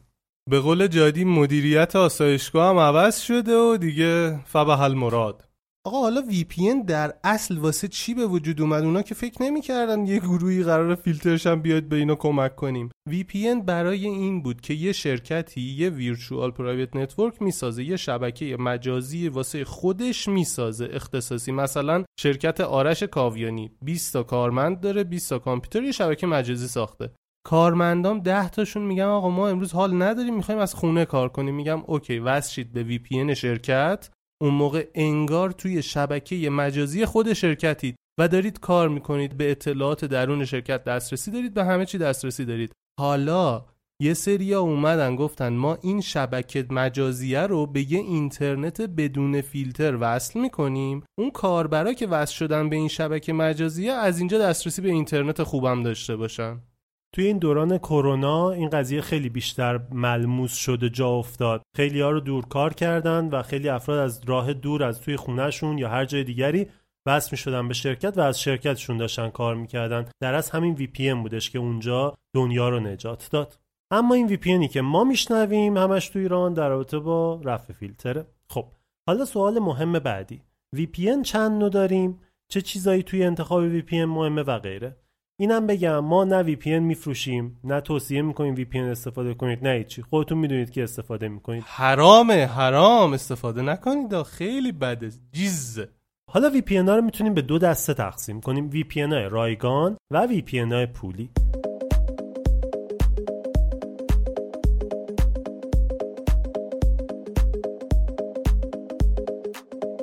به 0.50 0.60
قول 0.60 0.86
جادی 0.86 1.24
مدیریت 1.24 1.96
آسایشگاه 1.96 2.70
هم 2.70 2.78
عوض 2.78 3.20
شده 3.20 3.56
و 3.56 3.76
دیگه 3.76 4.40
فبهاالمراد. 4.44 5.48
آقا 5.86 6.00
حالا 6.00 6.22
VPN 6.30 6.86
در 6.86 7.14
اصل 7.24 7.58
واسه 7.58 7.88
چی 7.88 8.14
به 8.14 8.26
وجود 8.26 8.60
اومد؟ 8.60 8.84
اونا 8.84 9.02
که 9.02 9.14
فکر 9.14 9.42
نمی‌کردن 9.42 10.06
یه 10.06 10.18
گروهی 10.18 10.62
قراره 10.62 10.94
فیلتر 10.94 11.27
شن 11.27 11.46
بیایم 11.46 11.82
به 11.82 11.96
اینا 11.96 12.14
کمک 12.14 12.56
کنیم. 12.56 12.90
VPN 13.10 13.64
برای 13.66 14.06
این 14.06 14.42
بود 14.42 14.60
که 14.60 14.74
یه 14.74 14.92
شرکتی 14.92 15.60
یه 15.60 15.90
virtual 15.90 16.50
private 16.50 16.96
network 16.96 17.42
می‌سازه 17.42 17.84
یه 17.84 17.96
شبکه 17.96 18.56
مجازی 18.60 19.28
واسه 19.28 19.64
خودش 19.64 20.28
می‌سازه 20.28 20.88
اختصاصی. 20.92 21.52
مثلا 21.52 22.04
شرکت 22.20 22.60
آرش 22.60 23.02
کاویانی 23.02 23.70
20 23.82 24.12
تا 24.12 24.22
کارمند 24.22 24.80
داره 24.80 25.04
20 25.04 25.30
تا 25.30 25.38
کامپیوتر 25.38 25.82
یه 25.82 25.92
شبکه 25.92 26.26
مجازی 26.26 26.68
ساخته. 26.68 27.10
کارمندام 27.46 28.20
10 28.20 28.48
تاشون 28.48 28.82
میگم 28.82 29.08
آقا 29.08 29.30
ما 29.30 29.48
امروز 29.48 29.72
حال 29.72 30.02
نداریم 30.02 30.34
می‌خوایم 30.36 30.60
از 30.60 30.74
خونه 30.74 31.04
کار 31.04 31.28
کنیم. 31.28 31.54
میگم 31.54 31.82
اوکی 31.86 32.18
وصل 32.18 32.62
به 32.62 32.84
VPN 32.84 33.32
شرکت. 33.32 34.10
اون 34.44 34.54
موقع 34.54 34.86
انگار 34.94 35.50
توی 35.50 35.82
شبکه 35.82 36.50
مجازی 36.50 37.04
خود 37.04 37.32
شرکتید 37.32 37.96
و 38.20 38.28
دارید 38.28 38.60
کار 38.60 38.88
می‌کنید 38.88 39.36
به 39.36 39.50
اطلاعات 39.50 40.04
درون 40.04 40.44
شرکت 40.44 40.84
دسترسی 40.84 41.30
دارید 41.30 41.54
به 41.54 41.64
همه 41.64 41.86
چی 41.86 41.98
دسترسی 41.98 42.44
دارید. 42.44 42.72
حالا 43.00 43.64
یه 44.02 44.14
سریا 44.14 44.60
اومدن 44.60 45.16
گفتن 45.16 45.52
ما 45.52 45.78
این 45.82 46.00
شبکه 46.00 46.66
مجازیه 46.70 47.40
رو 47.40 47.66
به 47.66 47.92
یه 47.92 47.98
اینترنت 47.98 48.80
بدون 48.80 49.40
فیلتر 49.40 49.96
وصل 50.00 50.40
می‌کنیم. 50.40 51.02
اون 51.18 51.30
کاربرا 51.30 51.92
که 51.92 52.06
وصل 52.06 52.34
شدن 52.34 52.68
به 52.68 52.76
این 52.76 52.88
شبکه 52.88 53.32
مجازیه 53.32 53.92
از 53.92 54.18
اینجا 54.18 54.38
دسترسی 54.38 54.82
به 54.82 54.88
اینترنت 54.88 55.42
خوبم 55.42 55.82
داشته 55.82 56.16
باشن. 56.16 56.60
توی 57.14 57.26
این 57.26 57.38
دوران 57.38 57.78
کرونا 57.78 58.50
این 58.50 58.68
قضیه 58.68 59.00
خیلی 59.00 59.28
بیشتر 59.28 59.80
ملموس 59.92 60.54
شده 60.54 60.88
جا 60.88 61.08
افتاد. 61.08 61.62
خیلی 61.76 62.00
ها 62.00 62.10
رو 62.10 62.20
دور 62.20 62.46
کار 62.46 62.74
کردن 62.74 63.28
و 63.28 63.42
خیلی 63.42 63.68
افراد 63.68 63.98
از 63.98 64.20
راه 64.26 64.52
دور 64.52 64.84
از 64.84 65.00
توی 65.00 65.16
خونهشون 65.16 65.78
یا 65.78 65.88
هر 65.88 66.04
جای 66.04 66.24
دیگری 66.24 66.66
وصل 67.06 67.28
می 67.32 67.36
شدن 67.36 67.68
به 67.68 67.74
شرکت 67.74 68.18
و 68.18 68.20
از 68.20 68.40
شرکتشون 68.40 68.96
داشتن 68.96 69.28
کار 69.28 69.54
می‌کردن. 69.54 70.06
در 70.20 70.34
از 70.34 70.50
همین 70.50 70.74
وی 70.74 70.86
پی 70.86 71.14
بودش 71.14 71.50
که 71.50 71.58
اونجا 71.58 72.14
دنیا 72.34 72.68
رو 72.68 72.80
نجات 72.80 73.28
داد. 73.30 73.58
اما 73.90 74.14
این 74.14 74.26
وی 74.26 74.68
که 74.68 74.82
ما 74.82 75.04
میشنویم 75.04 75.76
همش 75.76 76.08
تو 76.08 76.18
ایران 76.18 76.54
در 76.54 76.68
رابطه 76.68 76.98
با 76.98 77.40
رفع 77.44 77.72
فیلتره. 77.72 78.26
خب 78.48 78.66
حالا 79.06 79.24
سوال 79.24 79.58
مهم 79.58 79.92
بعدی. 79.92 80.42
VPN 80.92 81.22
چند 81.22 81.52
نوع 81.60 81.70
داریم؟ 81.70 82.20
چه 82.48 82.60
چیزایی 82.60 83.02
توی 83.02 83.24
انتخاب 83.24 83.80
VPN 83.80 84.04
مهمه 84.04 84.42
و 84.42 84.58
غیره؟ 84.58 84.96
اینم 85.40 85.66
بگم 85.66 85.98
ما 85.98 86.24
نه 86.24 86.42
VPN 86.42 86.78
میفروشیم 86.78 87.60
نه 87.64 87.80
توصیه 87.80 88.22
می‌کنیم 88.22 88.54
VPN 88.54 88.78
استفاده 88.78 89.34
کنید 89.34 89.68
نه 89.68 89.74
هیچی. 89.74 90.02
خودتون 90.02 90.38
می‌دونید 90.38 90.70
که 90.70 90.82
استفاده 90.82 91.28
می‌کنید. 91.28 91.62
حرامه 91.66 92.46
حرام. 92.46 93.12
استفاده 93.12 93.62
نکنید 93.62 94.22
خیلی 94.22 94.72
بده. 94.72 95.10
جیز. 95.32 95.80
حالا 96.30 96.50
VPN 96.50 96.78
رو 96.78 97.02
می‌تونیم 97.02 97.34
به 97.34 97.42
دو 97.42 97.58
دسته 97.58 97.94
تقسیم 97.94 98.40
کنیم. 98.40 98.70
VPN 98.70 99.02
رایگان 99.02 99.96
و 100.10 100.26
VPN 100.26 100.86
پولی. 100.86 101.30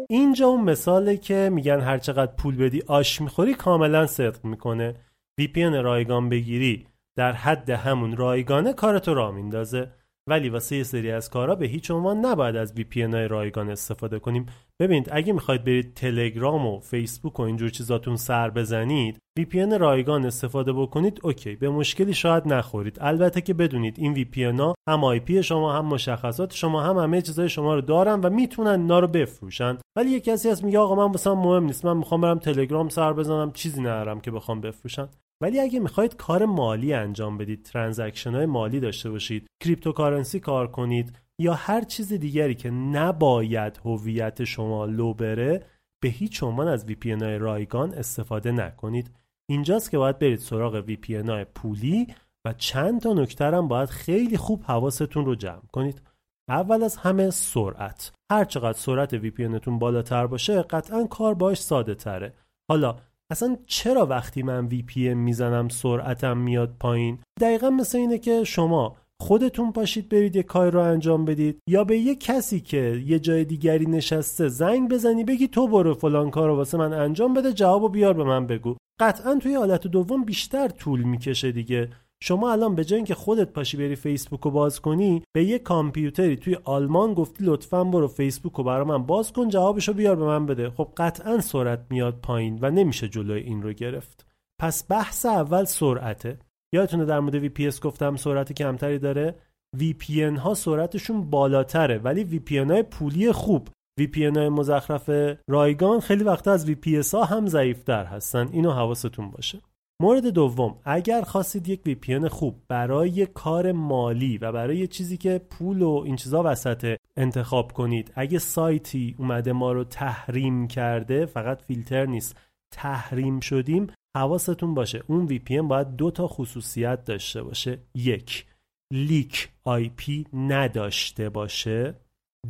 اینجا 0.10 0.48
اون 0.48 0.64
مثاله 0.64 1.18
که 1.18 1.50
میگن 1.54 1.80
هر 1.80 1.98
چقدر 1.98 2.32
پول 2.38 2.58
بدی 2.58 2.84
آش 2.88 3.22
می‌خوری 3.22 3.54
کاملا 3.54 4.08
صدق 4.08 4.46
می‌کنه. 4.46 4.96
VPN 5.42 5.58
رایگان 5.58 6.30
بگیری 6.30 6.88
در 7.18 7.32
حد 7.32 7.70
همون 7.70 8.18
رایگانه 8.18 8.74
کارتو 8.74 9.14
را 9.14 9.32
میندازه. 9.32 9.92
ولی 10.28 10.50
واسه 10.50 10.76
یه 10.76 10.84
سری 10.84 11.12
از 11.12 11.30
کارا 11.30 11.56
به 11.56 11.66
هیچ 11.66 11.92
عنوان 11.92 12.26
نباید 12.26 12.56
از 12.56 12.74
VPN 12.76 13.14
های 13.14 13.28
رایگان 13.28 13.70
استفاده 13.70 14.20
کنیم. 14.20 14.46
ببینید 14.80 15.10
اگه 15.12 15.34
می‌خواید 15.34 15.64
برید 15.64 15.94
تلگرام 15.94 16.66
و 16.68 16.80
فیسبوک 16.80 17.40
و 17.40 17.44
اینجور 17.44 17.70
چیزاتون 17.70 18.16
سر 18.16 18.50
بزنید 18.50 19.18
VPN 19.40 19.74
رایگان 19.80 20.26
استفاده 20.26 20.74
بکنید 20.74 21.20
اوکی 21.24 21.56
به 21.56 21.70
مشکلی 21.70 22.14
شاید 22.14 22.48
نخورید. 22.48 22.98
البته 23.02 23.42
که 23.42 23.54
بدونید 23.54 23.96
این 24.00 24.16
VPN 24.16 24.60
ها 24.60 24.76
هم 24.90 25.20
IP 25.20 25.32
شما 25.32 25.74
هم 25.74 25.86
مشخصات 25.86 26.54
شما 26.54 26.82
هم 26.82 26.98
همه 26.98 27.22
چیزای 27.22 27.50
شما 27.50 27.76
رو 27.76 27.82
دارن 27.82 28.20
و 28.20 28.30
می‌تونن 28.30 28.82
اینا 28.82 29.00
رو 29.00 29.08
بفروشن. 29.08 29.78
ولی 29.96 30.10
یه 30.10 30.20
کسی 30.20 30.50
از 30.50 30.66
میگه 30.66 30.80
آقا 30.80 30.96
من 30.96 31.12
واسم 31.12 31.34
مهم 31.34 31.64
نیست 31.64 31.86
من 31.86 31.98
می‌خوام 31.98 32.22
برم 32.22 32.40
تلگرام 32.40 32.90
سر 32.90 33.14
بزنم 33.14 33.52
چیزی 33.52 33.82
ندارم 33.82 34.20
که 34.20 34.32
بخوام 34.32 34.62
بفروشن 34.62 35.08
ولی 35.42 35.60
اگه 35.60 35.80
می‌خواید 35.80 36.16
کار 36.16 36.46
مالی 36.46 36.94
انجام 36.94 37.38
بدید 37.38 37.64
transaction 37.64 38.32
های 38.32 38.46
مالی 38.46 38.80
داشته 38.80 39.10
باشید 39.10 39.48
cryptocurrency 39.64 40.40
کار 40.40 40.72
کنید 40.72 41.18
یا 41.40 41.54
هر 41.54 41.82
چیز 41.82 42.14
دیگری 42.14 42.56
که 42.56 42.70
نباید 42.70 43.82
هویت 43.86 44.44
شما 44.44 44.86
لو 44.86 45.14
بره 45.14 45.66
به 46.04 46.10
هیچ 46.10 46.44
عنوان 46.44 46.68
از 46.68 46.86
VPN 46.86 47.24
های 47.24 47.38
رایگان 47.38 47.94
استفاده 47.94 48.52
نکنید. 48.52 49.12
اینجاست 49.50 49.92
که 49.92 49.98
باید 49.98 50.20
برید 50.20 50.40
سراغ 50.40 50.86
VPN 50.88 51.30
های 51.30 51.44
پولی 51.44 52.08
و 52.46 52.54
چند 52.54 53.02
تا 53.02 53.14
نکته 53.14 53.46
هم 53.46 53.68
باید 53.68 53.90
خیلی 53.90 54.38
خوب 54.38 54.64
حواستون 54.64 55.26
رو 55.26 55.36
جمع 55.36 55.62
کنید. 55.72 56.02
اول 56.50 56.84
از 56.84 56.96
همه 56.96 57.30
سرعت. 57.30 58.12
هر 58.32 58.46
چقدر 58.46 58.78
سرعت 58.78 59.14
VPN 59.14 59.48
بالاتر 59.80 60.28
باشه 60.28 60.62
قطعا 60.62 61.08
کار 61.08 61.34
باش 61.34 61.62
ساده 61.62 61.96
تره. 61.96 62.34
حالا 62.70 62.96
اصلا 63.32 63.58
چرا 63.66 64.06
وقتی 64.06 64.44
من 64.44 64.66
وی 64.66 64.82
پی 64.82 65.14
می‌زنم 65.14 65.70
سرعتم 65.70 66.38
میاد 66.38 66.76
پایین؟ 66.80 67.20
دقیقا 67.42 67.70
مثل 67.70 67.98
اینه 67.98 68.18
که 68.18 68.44
شما 68.44 68.96
خودتون 69.22 69.72
پاشید 69.72 70.10
برید 70.10 70.36
یه 70.36 70.44
کار 70.44 70.72
رو 70.72 70.80
انجام 70.80 71.26
بدید 71.26 71.60
یا 71.70 71.84
به 71.84 71.98
یه 71.98 72.16
کسی 72.16 72.60
که 72.60 73.04
یه 73.06 73.20
جای 73.20 73.46
دیگری 73.46 73.86
نشسته 73.86 74.48
زنگ 74.48 74.90
بزنی 74.90 75.24
بگی 75.24 75.48
تو 75.48 75.68
برو 75.68 75.94
فلان 75.94 76.30
کار 76.30 76.48
رو 76.48 76.56
واسه 76.56 76.78
من 76.78 76.94
انجام 76.94 77.34
بده 77.34 77.54
جوابو 77.54 77.90
بیار 77.90 78.14
به 78.14 78.24
من 78.24 78.48
بگو. 78.48 78.76
قطعا 79.00 79.36
توی 79.36 79.56
حالت 79.56 79.88
دوم 79.88 80.24
بیشتر 80.26 80.68
طول 80.68 81.04
می‌کشه 81.04 81.52
دیگه. 81.52 81.90
شما 82.24 82.52
الان 82.52 82.76
به 82.76 82.86
جای 82.86 82.98
اینکه 82.98 83.16
خودت 83.16 83.50
پاشی 83.50 83.78
بری 83.78 83.96
فیسبوک 83.96 84.40
رو 84.40 84.52
باز 84.52 84.80
کنی 84.80 85.24
به 85.34 85.44
یه 85.44 85.60
کامپیوتری 85.60 86.36
توی 86.36 86.58
آلمان 86.64 87.14
گفتی 87.14 87.44
لطفا 87.44 87.84
برو 87.84 88.08
فیسبوک 88.08 88.54
رو 88.54 88.64
برای 88.64 88.86
من 88.86 89.04
باز 89.04 89.32
کن 89.34 89.50
جوابشو 89.50 89.94
بیار 89.94 90.16
به 90.16 90.26
من 90.26 90.46
بده. 90.46 90.70
خب 90.70 90.94
قطعا 90.98 91.40
سرعت 91.40 91.80
میاد 91.90 92.20
پایین 92.24 92.60
و 92.62 92.72
نمیشه 92.72 93.08
جلوی 93.08 93.42
این 93.42 93.62
رو 93.62 93.74
گرفت. 93.74 94.26
پس 94.62 94.86
بحث 94.90 95.26
اول 95.26 95.64
سرعته. 95.64 96.40
یادتونه 96.74 97.06
در 97.06 97.20
مورد 97.20 97.48
VPS 97.48 97.80
گفتم 97.80 98.16
سرعت 98.16 98.54
کمتری 98.54 99.00
داره؟ 99.00 99.36
VPN 99.78 100.40
ها 100.40 100.54
سرعتشون 100.54 101.30
بالاتره 101.30 101.98
ولی 101.98 102.40
VPN 102.40 102.72
های 102.72 102.84
پولی 102.84 103.32
خوب. 103.32 103.70
VPN 104.02 104.38
های 104.38 104.50
مزخرف 104.50 105.10
رایگان 105.48 106.00
خیلی 106.00 106.24
وقت 106.24 106.48
از 106.48 106.72
VPS 106.72 107.14
ها 107.14 107.24
هم 107.24 107.48
ضعیفتر 107.48 108.06
هستن. 108.06 108.50
اینو 108.52 108.72
حواستون 108.72 109.32
باشه. 109.32 109.62
مورد 110.02 110.28
دوم 110.28 110.78
اگر 110.86 111.22
خواستید 111.22 111.70
یک 111.70 111.82
VPN 111.82 112.26
خوب 112.26 112.62
برای 112.68 113.26
کار 113.26 113.72
مالی 113.72 114.38
و 114.38 114.52
برای 114.52 114.88
چیزی 114.88 115.18
که 115.18 115.42
پول 115.50 115.82
و 115.82 116.04
این 116.06 116.16
چیزا 116.16 116.44
وسط 116.46 116.96
انتخاب 117.18 117.72
کنید 117.72 118.12
اگه 118.16 118.40
سایتی 118.40 119.16
اومده 119.20 119.54
ما 119.54 119.72
رو 119.72 119.84
تحریم 119.84 120.68
کرده 120.68 121.26
فقط 121.26 121.62
فیلتر 121.62 122.06
نیست 122.06 122.38
تحریم 122.72 123.40
شدیم 123.40 123.88
حواستون 124.18 124.74
باشه 124.74 125.04
اون 125.08 125.28
VPN 125.28 125.64
باید 125.68 125.96
دو 125.96 126.12
تا 126.12 126.28
خصوصیت 126.28 127.06
داشته 127.06 127.44
باشه. 127.44 127.80
یک 127.96 128.46
leak 128.94 129.50
IP 129.68 130.28
نداشته 130.34 131.30
باشه. 131.30 131.96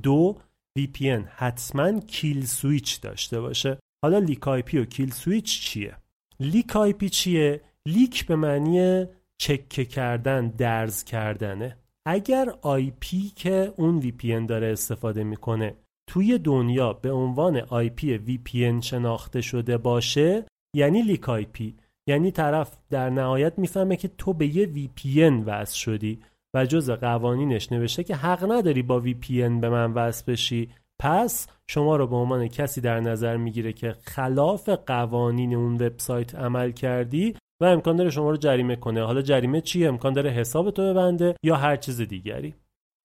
دو 0.03 0.37
VPN 0.79 1.21
حتما 1.35 1.99
kill 1.99 2.45
switch 2.45 3.01
داشته 3.01 3.41
باشه. 3.41 3.77
حالا 4.03 4.19
leak 4.19 4.39
IP 4.39 4.73
و 4.73 4.85
kill 4.85 5.11
switch 5.11 5.61
چیه؟ 5.61 6.00
leak 6.41 6.73
IP 6.73 7.05
چیه؟ 7.05 7.61
leak 7.85 8.25
به 8.25 8.35
معنی 8.35 9.05
چکه 9.37 9.85
کردن 9.85 10.47
درز 10.47 11.03
کردنه. 11.03 11.77
اگر 12.05 12.53
IP 12.63 13.33
که 13.35 13.73
اون 13.77 14.01
VPN 14.01 14.47
داره 14.47 14.67
استفاده 14.67 15.23
می‌کنه 15.23 15.75
توی 16.07 16.37
دنیا 16.37 16.93
به 16.93 17.11
عنوان 17.11 17.61
IP 17.61 18.01
VPN 18.27 18.81
شناخته 18.81 19.41
شده 19.41 19.77
باشه 19.77 20.45
یعنی 20.75 21.01
لیک 21.01 21.29
پی. 21.29 21.75
یعنی 22.07 22.31
طرف 22.31 22.77
در 22.89 23.09
نهایت 23.09 23.59
می‌فهمه 23.59 23.95
که 23.95 24.07
تو 24.07 24.33
به 24.33 24.47
یه 24.55 24.65
VPN 24.73 25.43
وصل 25.45 25.75
شدی 25.75 26.19
و 26.55 26.65
جز 26.65 26.89
قوانینش 26.89 27.71
نوشته 27.71 28.03
که 28.03 28.15
حق 28.15 28.51
نداری 28.51 28.81
با 28.81 29.01
VPN 29.01 29.61
به 29.61 29.69
من 29.69 29.93
وصل 29.93 30.31
بشی. 30.31 30.69
پس 31.01 31.47
شما 31.73 31.95
رو 31.95 32.07
به 32.07 32.15
عنوان 32.15 32.47
کسی 32.47 32.81
در 32.81 32.99
نظر 32.99 33.37
می‌گیره 33.37 33.73
که 33.73 33.95
خلاف 34.03 34.69
قوانین 34.69 35.55
اون 35.55 35.73
وبسایت 35.73 36.35
عمل 36.35 36.71
کردی 36.71 37.35
و 37.61 37.65
امکان 37.65 37.95
داره 37.95 38.09
شما 38.09 38.29
رو 38.29 38.37
جریمه 38.37 38.75
کنه. 38.75 39.03
حالا 39.03 39.21
جریمه 39.21 39.61
چیه؟ 39.61 39.87
امکان 39.87 40.13
داره 40.13 40.29
حساب 40.29 40.71
تو 40.71 40.81
ببنده 40.81 41.35
یا 41.43 41.55
هر 41.55 41.75
چیز 41.75 42.01
دیگری؟ 42.01 42.53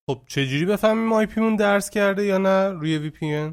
خب 0.09 0.21
چجوری 0.27 0.65
بفهمیم 0.65 1.13
IP 1.13 1.25
مون 1.25 1.55
درز 1.55 1.89
کرده 1.89 2.25
یا 2.25 2.37
نه 2.37 2.69
روی 2.69 2.97
VPN 2.97 3.51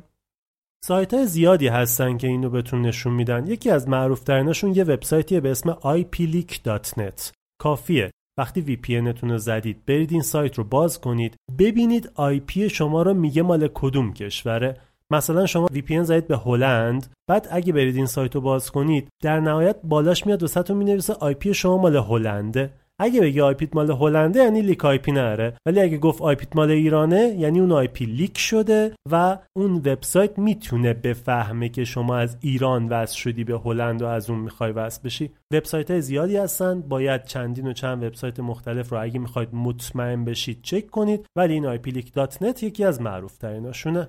سایت 0.85 1.15
های 1.15 1.27
زیادی 1.27 1.69
هستن 1.69 2.17
که 2.17 2.27
اینو 2.27 2.51
بهتون 2.51 2.83
نشون 2.83 3.13
میدن. 3.13 3.47
یکی 3.47 3.71
از 3.71 3.89
معروف 3.89 4.23
تریناشون 4.23 4.75
یه 4.75 4.85
وبسایتیه 4.85 5.41
به 5.41 5.51
اسم 5.51 5.73
ipleak.net 5.73 7.31
کافیه. 7.61 8.11
وقتی 8.39 8.61
VPN 8.61 8.97
رو 8.97 9.39
زدید 9.39 9.85
برید 9.87 10.13
این 10.13 10.23
سایت 10.23 10.59
رو 10.59 10.65
باز 10.65 11.01
کنید 11.01 11.37
ببینید 11.59 12.11
IP 12.15 12.69
شما 12.69 13.03
رو 13.03 13.15
میگه 13.15 13.43
مال 13.43 13.69
کدوم 13.75 14.13
کشوره. 14.13 14.81
مثلا 15.15 15.47
شما 15.47 15.67
VPN 15.73 16.05
زدید 16.05 16.29
به 16.29 16.37
هلند 16.37 17.07
بعد 17.29 17.49
اگه 17.51 17.73
برید 17.73 17.97
این 17.97 18.07
سایت 18.07 18.35
رو 18.35 18.41
باز 18.41 18.71
کنید 18.71 19.09
در 19.23 19.41
نهایت 19.41 19.77
بالاش 19.85 20.27
میاد 20.27 20.43
وسطتون 20.43 20.77
می‌نویسه 20.77 21.13
IP 21.13 21.55
شما 21.55 21.79
مال 21.79 21.97
هلنده. 21.97 22.71
اگه 22.99 23.21
بگی 23.21 23.41
IP 23.41 23.65
ت 23.65 23.77
مال 23.77 23.91
هلنده 23.91 24.41
یعنی 24.41 24.63
leak 24.63 24.85
IP 24.85 25.13
نداره. 25.13 25.55
ولی 25.67 25.81
اگه 25.81 25.99
گفت 25.99 26.23
IP 26.23 26.46
ت 26.46 26.57
مال 26.57 26.71
ایرانه 26.71 27.35
یعنی 27.39 27.61
اون 27.61 27.73
IP 27.73 28.05
leak 28.05 28.39
شده 28.39 28.93
و 29.11 29.39
اون 29.57 29.75
وبسایت 29.77 30.39
می‌تونه 30.39 30.95
بفهمه 30.95 31.69
که 31.69 31.85
شما 31.85 32.17
از 32.17 32.37
ایران 32.41 32.89
وصل 32.89 33.17
شدی 33.17 33.45
به 33.45 33.59
هلند 33.59 34.03
و 34.03 34.07
از 34.07 34.31
اون 34.31 34.39
می‌خوای 34.39 34.73
وصل 34.73 35.01
بشی. 35.05 35.31
وبسایت 35.53 35.91
های 35.91 36.01
زیادی 36.01 36.37
هستن 36.37 36.81
باید 36.81 37.25
چندین 37.25 37.67
و 37.67 37.73
چند 37.73 38.05
وبسایت 38.05 38.41
مختلف 38.41 38.93
رو 38.93 39.03
اگه 39.03 39.19
می‌خواید 39.19 39.49
مطمئن 39.53 40.25
بشید 40.25 40.59
چک 40.63 40.91
کنید 40.91 41.27
ولی 41.37 41.53
این 41.53 41.67
IP 41.67 41.91
leak 41.91 42.13
dot 42.13 42.43
net 42.43 42.63
یکی 42.63 42.85
از 42.85 43.01
معروف 43.01 43.39
تریناشونه 43.39 44.09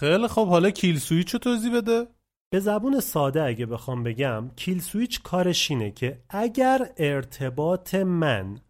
خیلی 0.00 0.28
خب 0.28 0.48
حالا 0.48 0.70
kill 0.70 0.98
switch 0.98 1.30
رو 1.30 1.38
توضیح 1.38 1.76
بده. 1.76 2.06
به 2.52 2.60
زبون 2.60 3.00
ساده 3.00 3.42
اگه 3.42 3.66
بخوام 3.66 4.02
بگم 4.02 4.50
kill 4.56 4.80
switch 4.80 5.22
کارش 5.22 5.70
اینه 5.70 5.90
که 5.90 6.22
اگر 6.30 6.90
ارتباط 6.96 7.94
من 7.94 8.60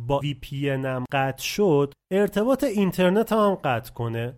با 0.00 0.18
VPN 0.18 0.76
قطع 1.12 1.42
شد 1.42 1.92
ارتباط 2.12 2.64
اینترنت 2.64 3.32
هم 3.32 3.54
قطع 3.54 3.92
کنه. 3.92 4.36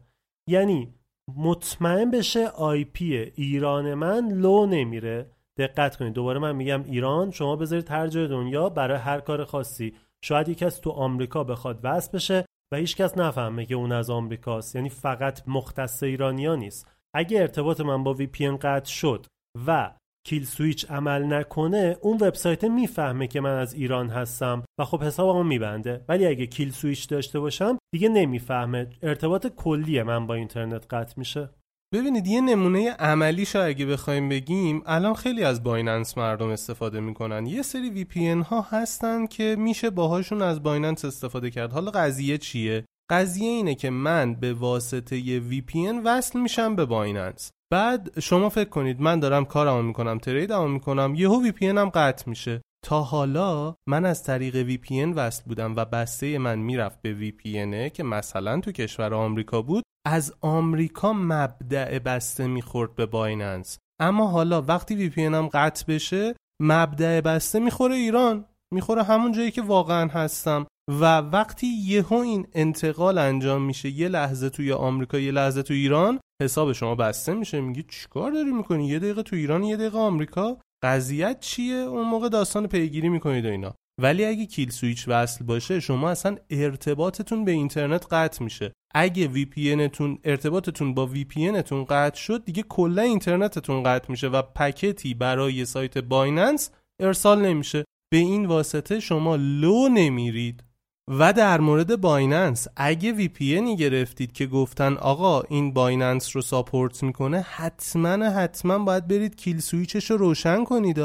یعنی 0.49 0.95
مطمئن 1.37 2.11
بشه 2.11 2.49
IP 2.49 3.33
ایران 3.35 3.95
من 3.95 4.29
لو 4.29 4.67
نمیره. 4.67 5.31
دقت 5.59 5.97
کنید 5.97 6.13
دوباره 6.13 6.39
من 6.39 6.57
میگم 6.57 6.83
ایران 6.83 7.31
شما 7.31 7.57
بذارید 7.57 7.91
هر 7.91 8.09
جای 8.09 8.29
دنیا 8.29 8.69
برای 8.69 8.99
هر 8.99 9.21
کار 9.21 9.45
خاصی. 9.45 9.95
شاید 10.25 10.49
یکی 10.49 10.65
از 10.65 10.81
تو 10.81 10.91
آمریکا 10.91 11.45
بخواد 11.45 11.81
وصل 11.83 12.13
بشه. 12.13 12.45
و 12.73 12.77
هیچکس 12.77 13.19
نفهمه 13.19 13.67
که 13.67 13.75
اون 13.75 13.93
از 13.93 14.11
آمریکاست. 14.11 14.77
یعنی 14.77 14.89
فقط 14.89 15.49
مختص 15.49 16.03
ایرانیا 16.03 16.55
نیست. 16.57 16.91
اگه 17.15 17.41
ارتباط 17.41 17.81
من 17.81 18.05
با 18.05 18.15
VPN 18.15 18.49
قطع 18.49 18.91
شد 18.91 19.27
و 19.67 19.95
kill 20.27 20.45
switch 20.45 20.91
عمل 20.91 21.33
نکنه 21.33 21.97
اون 22.01 22.19
وبسایت 22.21 22.65
می‌فهمه 22.65 23.27
که 23.27 23.41
من 23.41 23.59
از 23.59 23.75
ایران 23.75 24.09
هستم 24.09 24.65
و 24.81 24.85
خب 24.85 25.03
حسابمو 25.03 25.43
میبنده. 25.43 26.05
ولی 26.09 26.27
اگه 26.27 26.47
kill 26.47 26.71
switch 26.71 27.09
داشته 27.09 27.41
باشم 27.41 27.79
دیگه 27.95 28.09
نمی‌فهمه. 28.09 28.91
ارتباط 29.03 29.47
کلی 29.47 30.03
من 30.03 30.27
با 30.27 30.35
اینترنت 30.35 30.95
قطع 30.95 31.15
میشه. 31.17 31.51
ببینید 31.95 32.27
یه 32.27 32.41
نمونه 32.41 32.91
عملیش 32.91 33.57
اگه 33.57 33.87
بخوایم 33.87 34.29
بگیم 34.29 34.83
الان 34.87 35.15
خیلی 35.15 35.45
از 35.45 35.63
Binance 35.63 36.19
مردم 36.19 36.49
استفاده 36.49 37.01
می‌کنن. 37.01 37.47
یه 37.47 37.63
سری 37.63 37.91
VPN 37.91 38.29
ها 38.29 38.61
هستن 38.71 39.27
که 39.27 39.57
میشه 39.59 39.91
باهاشون 39.91 40.43
از 40.43 40.63
Binance 40.63 41.05
استفاده 41.05 41.51
کرد. 41.51 41.73
حالا 41.73 41.91
قضیه 41.91 42.39
چیه؟ 42.39 42.85
قضیه 43.11 43.49
اینه 43.49 43.75
که 43.75 43.91
من 43.91 44.35
به 44.35 44.53
واسطه 44.53 45.17
VPN 45.39 45.87
وصل 45.89 46.41
میشم 46.41 46.77
به 46.77 46.85
Binance. 46.85 47.51
بعد 47.73 48.21
شما 48.21 48.49
فکر 48.49 48.69
کنید 48.69 49.01
من 49.01 49.21
دارم 49.21 49.45
کارمو 49.45 49.83
می‌کنم 49.83 50.19
trade 50.19 50.55
مو 50.55 50.69
می‌کنم 50.69 51.15
یهو 51.17 51.43
VPN 51.43 51.67
م 51.67 51.89
قطع 51.89 52.31
میشه. 52.31 52.63
تا 52.85 53.03
حالا 53.03 53.75
من 53.89 54.05
از 54.05 54.23
طریق 54.23 54.55
VPN 54.55 55.05
وصل 55.05 55.43
بودم 55.47 55.77
و 55.77 55.85
بسته 55.85 56.39
من 56.39 56.59
می‌رفت 56.59 57.03
به 57.03 57.13
VPN 57.13 57.91
که 57.91 58.03
مثلا 58.03 58.61
تو 58.61 58.73
کشور 58.73 59.15
آمریکا 59.15 59.63
بود. 59.63 59.83
از 60.07 60.35
آمریکا 60.41 61.13
مبدأ 61.13 61.99
بسته 61.99 62.47
می‌خورد 62.47 62.95
به 62.95 63.07
Binance. 63.07 63.79
اما 64.01 64.27
حالا 64.27 64.63
وقتی 64.63 64.95
VPN 64.95 65.25
م 65.25 65.47
قطع 65.47 65.85
بشه 65.89 66.35
مبدأ 66.63 67.21
بسته 67.21 67.59
می‌خوره 67.59 67.95
ایران. 67.95 68.45
می‌خوره 68.75 69.03
همون 69.03 69.33
جایی 69.33 69.51
که 69.51 69.63
واقعا 69.63 70.09
هستم. 70.09 70.67
و 70.89 71.19
وقتی 71.19 71.67
یهو 71.67 72.15
این 72.15 72.47
انتقال 72.53 73.19
انجام 73.19 73.63
میشه 73.63 73.89
یه 73.89 74.09
لحظه 74.09 74.51
توی 74.51 74.73
آمریکا 74.73 75.19
یه 75.19 75.33
لحظه 75.33 75.63
تو 75.63 75.75
ایران 75.75 76.21
حساب 76.43 76.73
شما 76.73 76.95
بسته 76.95 77.35
میشه. 77.35 77.61
میگی 77.61 77.83
چیکار 77.83 78.31
داری 78.31 78.53
می‌کنی؟ 78.53 78.89
یه 78.89 78.99
دقیقه 78.99 79.23
تو 79.23 79.37
ایران 79.37 79.63
یه 79.63 79.77
دقیقه 79.77 79.99
آمریکا. 79.99 80.59
قضیت 80.85 81.41
چیه؟ 81.41 81.75
اون 81.75 82.07
موقع 82.09 82.29
داستان 82.29 82.67
پیگیری 82.67 83.09
می‌کنید 83.09 83.45
و 83.45 83.49
اینا. 83.49 83.75
ولی 83.99 84.25
اگه 84.25 84.47
kill 84.47 84.71
switch 84.71 85.05
وصل 85.09 85.45
باشه 85.45 85.81
شما 85.81 86.11
اصلا 86.11 86.37
ارتباطتون 86.51 87.45
به 87.45 87.53
اینترنت 87.53 88.07
قطع 88.11 88.45
میشه. 88.45 88.73
اگه 88.95 89.27
VPN 89.27 89.89
تون 89.89 90.19
ارتباطتون 90.25 90.95
با 90.95 91.07
VPN 91.07 91.63
تون 91.63 91.85
قطع 91.85 92.21
شد 92.21 92.45
دیگه 92.45 92.63
کلا 92.63 93.03
اینترنتتون 93.03 93.83
قطع 93.83 94.11
میشه 94.11 94.29
و 94.29 94.43
packet 94.43 95.05
ی 95.05 95.15
برای 95.15 95.65
سایت 95.65 95.99
Binance 95.99 96.71
ارسال 97.01 97.47
نمیشه. 97.47 97.85
به 98.11 98.17
این 98.17 98.47
واسطه 98.47 99.01
شما 99.01 99.37
لو 99.37 99.89
نمیرید. 99.89 100.63
و 101.09 101.33
در 101.33 101.61
مورد 101.61 102.01
Binance 102.01 102.69
اگه 102.77 103.15
VPN 103.15 103.61
ی 103.61 103.77
گرفتید 103.79 104.33
که 104.33 104.47
گفتن 104.47 104.97
آقا 104.97 105.41
این 105.41 105.73
Binance 105.73 106.37
رو 106.37 106.43
support 106.43 107.03
می‌کنه 107.03 107.41
حتما 107.41 108.11
حتما 108.11 108.79
باید 108.79 109.09
برید 109.09 109.37
kill 109.37 109.61
switch 109.61 109.98
ش 109.98 110.11
رو 110.11 110.17
روشن 110.17 110.65
کنید. 110.65 110.99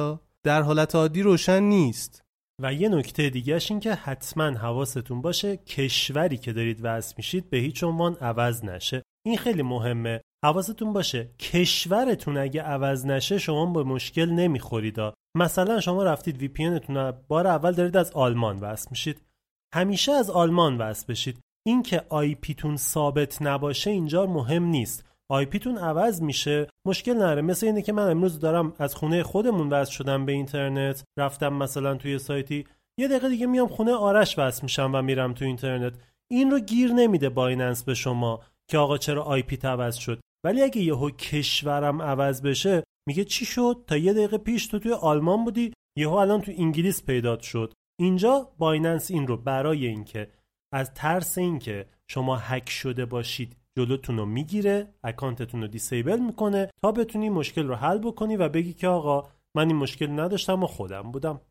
در 0.44 0.62
حالت 0.62 0.96
عادی 0.96 1.22
روشن 1.22 1.64
نیست. 1.64 2.21
و 2.62 2.74
یه 2.74 2.90
نکته 2.90 3.30
دیگهش 3.30 3.72
این 3.72 3.80
که 3.80 3.94
حتما 3.94 4.44
حواستون 4.44 5.22
باشه 5.22 5.58
کشوری 5.58 6.38
که 6.38 6.54
دارید 6.54 6.80
وصل 6.84 7.14
میشید 7.18 7.50
به 7.50 7.58
هیچ 7.58 7.84
عنوان 7.84 8.16
عوض 8.16 8.66
نشه. 8.66 9.04
این 9.26 9.38
خیلی 9.38 9.62
مهمه. 9.62 10.22
حواستون 10.46 10.94
باشه 10.94 11.30
کشورتون 11.40 12.38
اگه 12.38 12.62
عوض 12.62 13.06
نشه 13.06 13.38
شما 13.38 13.66
به 13.66 13.84
مشکل 13.84 14.30
نمی‌خورید 14.30 15.00
مثلا 15.36 15.80
شما 15.80 16.04
رفتید 16.04 16.38
VPN 16.38 16.80
بار 17.28 17.48
اول 17.48 17.72
دارید 17.72 17.98
از 17.98 18.12
آلمان 18.12 18.60
وصل 18.60 18.88
میشید. 18.92 19.22
همیشه 19.74 20.12
از 20.12 20.30
آلمان 20.30 20.78
وصل 20.78 21.06
بشید. 21.10 21.40
اینکه 21.68 22.06
IP 22.10 22.36
تون 22.36 22.78
ثابت 22.78 23.42
نباشه 23.42 23.92
اینجا 23.92 24.26
مهم 24.26 24.64
نیست. 24.64 25.11
IP 25.32 25.46
تون 25.46 25.78
عوض 25.78 26.22
میشه. 26.22 26.68
مشکل 26.86 27.14
نداره 27.14 27.42
مثل 27.42 27.66
اینه 27.66 27.82
که 27.82 27.94
من 27.94 28.10
امروز 28.10 28.40
دارم 28.40 28.74
از 28.80 28.96
خونه 28.96 29.24
خودمون 29.24 29.70
وصل 29.70 29.92
شدم 29.92 30.26
به 30.26 30.32
اینترنت. 30.32 31.04
رفتم 31.18 31.54
مثلا 31.54 31.96
توی 31.96 32.20
سایتی. 32.20 32.66
یه 33.00 33.08
دقیقه 33.08 33.30
دیگه 33.30 33.46
میام 33.46 33.68
خونه 33.68 33.94
آرش 33.94 34.40
وصل 34.40 34.64
میشم 34.64 34.92
و 34.94 35.02
میرم 35.02 35.34
تو 35.34 35.46
اینترنت. 35.46 35.94
این 36.32 36.52
رو 36.52 36.60
گیر 36.60 36.92
نمیده 36.92 37.30
Binance 37.30 37.84
به 37.84 37.94
شما 37.94 38.40
که 38.72 38.78
آقا 38.78 38.98
چرا 38.98 39.24
IP 39.24 39.56
عوض 39.64 39.96
شد. 39.96 40.22
ولی 40.46 40.62
اگه 40.62 40.82
یهو 40.82 41.10
کشورم 41.10 42.02
عوض 42.02 42.42
بشه 42.42 42.84
میگه 43.08 43.24
چی 43.24 43.46
شد؟ 43.46 43.84
تا 43.88 43.98
یه 43.98 44.14
دقیقه 44.14 44.38
پیش 44.38 44.68
تو 44.68 44.80
توی 44.80 44.94
آلمان 44.94 45.44
بودی 45.44 45.74
یهو 45.98 46.14
الان 46.14 46.42
تو 46.42 46.52
انگلیس 46.58 47.04
پیدا 47.06 47.42
شد. 47.42 47.74
اینجا 48.00 48.52
Binance 48.58 49.12
این 49.12 49.28
رو 49.28 49.38
برای 49.38 49.88
اینکه 49.88 50.28
از 50.74 50.94
ترس 50.94 51.38
اینکه 51.38 51.86
شما 52.08 52.36
هک 52.38 52.70
شده 52.70 53.06
باشید 53.06 53.61
جلوتون 53.78 54.18
رو 54.18 54.26
می‌گیره 54.26 54.88
اکانتتون 55.04 55.62
رو 55.62 55.68
disable 55.68 56.20
می‌کنه 56.20 56.70
تا 56.82 56.92
بتونی 56.92 57.30
مشکل 57.30 57.68
رو 57.68 57.76
حل 57.76 57.98
بکنی 57.98 58.36
و 58.36 58.50
بگی 58.50 58.74
که 58.74 58.88
آقا 58.88 59.30
من 59.56 59.68
این 59.68 59.76
مشکل 59.76 60.20
نداشتم 60.20 60.64
و 60.64 60.68
خودم 60.68 61.12
بودم. 61.12 61.42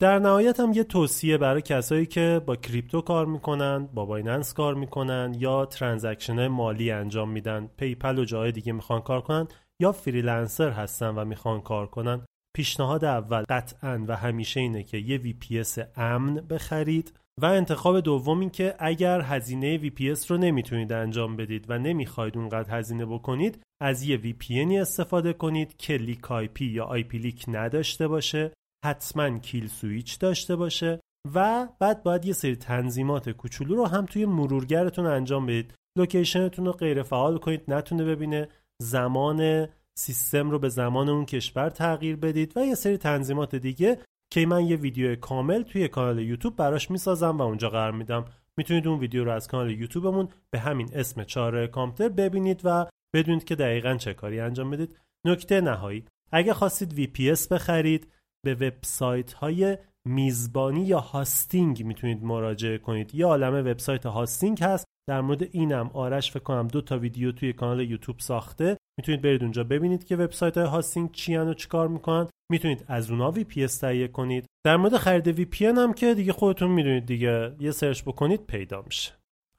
در 0.00 0.18
نهایت 0.18 0.60
هم 0.60 0.72
یه 0.72 0.84
توصیه 0.84 1.38
برای 1.38 1.62
کسایی 1.62 2.06
که 2.06 2.42
با 2.46 2.56
crypto 2.56 3.00
کار 3.00 3.26
می‌کنن 3.26 3.86
با 3.94 4.04
Binance 4.04 4.52
کار 4.52 4.74
می‌کنن 4.74 5.36
یا 5.38 5.66
transaction 5.66 6.46
مالی 6.46 6.90
انجام 6.90 7.30
میدن 7.30 7.70
PayPal 7.76 8.18
و 8.18 8.24
جای 8.24 8.52
دیگه 8.52 8.72
می‌خوان 8.72 9.00
کار 9.00 9.20
کنن 9.20 9.48
یا 9.80 9.92
freelancer 9.92 10.70
هستن 10.70 11.08
و 11.08 11.24
می‌خوان 11.24 11.60
کار 11.60 11.86
کنن 11.86 12.20
پیشنهاد 12.56 13.04
اول 13.04 13.44
قطعا 13.48 14.04
و 14.08 14.16
همیشه 14.16 14.60
اینه 14.60 14.82
که 14.82 14.98
یه 14.98 15.18
VPS 15.18 15.78
امن 15.96 16.34
بخرید. 16.34 17.12
و 17.42 17.46
انتخاب 17.46 18.00
دوم 18.00 18.40
این 18.40 18.50
که 18.50 18.74
اگر 18.78 19.20
هزینه 19.20 19.78
VPS 19.78 20.26
رو 20.26 20.36
نمی‌تونید 20.36 20.92
انجام 20.92 21.36
بدید 21.36 21.64
و 21.68 21.78
نمی‌خواید 21.78 22.38
اونقدر 22.38 22.78
هزینه 22.78 23.06
بکنید 23.06 23.62
از 23.82 24.02
یه 24.02 24.18
VPN 24.18 24.64
ی 24.64 24.80
استفاده 24.80 25.32
کنید 25.32 25.76
که 25.76 25.96
leak 25.96 26.32
IP 26.32 26.48
یا 26.60 26.84
IP 26.84 27.02
leak 27.02 27.44
نداشته 27.48 28.08
باشه 28.08 28.52
حتما 28.84 29.38
kill 29.38 29.66
switch 29.66 30.18
داشته 30.18 30.56
باشه 30.56 31.00
و 31.34 31.68
بعد 31.78 32.02
باید 32.02 32.24
یه 32.24 32.32
سری 32.32 32.56
تنظیمات 32.56 33.30
کوچولو 33.30 33.76
رو 33.76 33.86
هم 33.86 34.06
توی 34.06 34.26
مرورگرتون 34.26 35.06
انجام 35.06 35.46
بدید. 35.46 35.74
location 35.98 36.47
تون 36.47 36.66
رو 36.66 36.72
غیر 36.72 37.02
فعال 37.02 37.38
کنید 37.38 37.62
نتونه 37.68 38.04
ببینه 38.04 38.48
زمان 38.82 39.68
سیستم 39.98 40.50
رو 40.50 40.58
به 40.58 40.68
زمان 40.68 41.08
اون 41.08 41.24
کشور 41.24 41.70
تغییر 41.70 42.16
بدید 42.16 42.56
و 42.56 42.60
یه 42.60 42.74
سری 42.74 42.96
تنظیمات 42.96 43.54
دیگه 43.54 43.98
که 44.30 44.46
من 44.46 44.66
یه 44.66 44.76
ویدیو 44.76 45.16
کامل 45.16 45.62
توی 45.62 45.88
کانال 45.88 46.18
یوتیوب 46.18 46.56
براش 46.56 46.90
می‌سازم 46.90 47.38
و 47.38 47.42
اونجا 47.42 47.68
قرار 47.68 47.92
میدم. 47.92 48.24
می‌تونید 48.56 48.88
اون 48.88 48.98
ویدیو 48.98 49.24
رو 49.24 49.32
از 49.32 49.48
کانال 49.48 49.70
یوتیوبمون 49.70 50.28
به 50.50 50.58
همین 50.58 50.88
اسم 50.92 51.24
چاره 51.24 51.66
کامپیوتر 51.66 52.14
ببینید 52.14 52.60
و 52.64 52.86
بدونید 53.14 53.44
که 53.44 53.54
دقیقا 53.54 53.94
چه 53.94 54.14
کاری 54.14 54.40
انجام 54.40 54.70
بدید 54.70 54.96
نکته 55.26 55.60
نهایی 55.60 56.04
اگه 56.32 56.54
خواستید 56.54 57.14
VPS 57.14 57.48
بخرید 57.48 58.12
به 58.44 58.54
وبسایت 58.54 59.32
های 59.32 59.78
میزبانی 60.04 60.82
یا 60.82 61.00
hosting 61.00 61.84
می‌تونید 61.84 62.24
مراجعه 62.24 62.78
کنید. 62.78 63.14
یه 63.14 63.26
عالمه 63.26 63.60
وبسایت 63.60 64.06
hosting 64.06 64.62
هست 64.62 64.86
در 65.08 65.20
مورد 65.20 65.42
اینم 65.42 65.90
آرش 65.94 66.30
فکر 66.30 66.42
کنم 66.42 66.68
دو 66.68 66.80
تا 66.80 66.98
ویدیو 66.98 67.32
توی 67.32 67.52
کانال 67.52 67.90
یوتیوب 67.90 68.18
ساخته. 68.18 68.76
می‌تونید 68.98 69.22
برید 69.22 69.42
اونجا 69.42 69.64
ببینید 69.64 70.04
که 70.04 70.16
وبسایت 70.16 70.58
های 70.58 70.66
hosting 70.66 71.12
چی 71.12 71.36
و 71.36 71.54
چیکار 71.54 71.88
می‌کنن. 71.88 72.28
می‌تونید 72.50 72.84
از 72.88 73.10
اونها 73.10 73.30
VPS 73.30 73.66
تهیه 73.66 74.08
کنید. 74.08 74.44
در 74.66 74.76
مورد 74.76 74.96
خرید 74.96 75.28
VPN 75.28 75.66
هم 75.66 75.92
که 75.92 76.14
دیگه 76.14 76.32
خودتون 76.32 76.70
می‌دونید 76.70 77.06
دیگه 77.06 77.52
یه 77.60 77.70
search 77.70 78.02
بکنید 78.02 78.46
پیدا 78.46 78.82
میشه. 78.86 79.12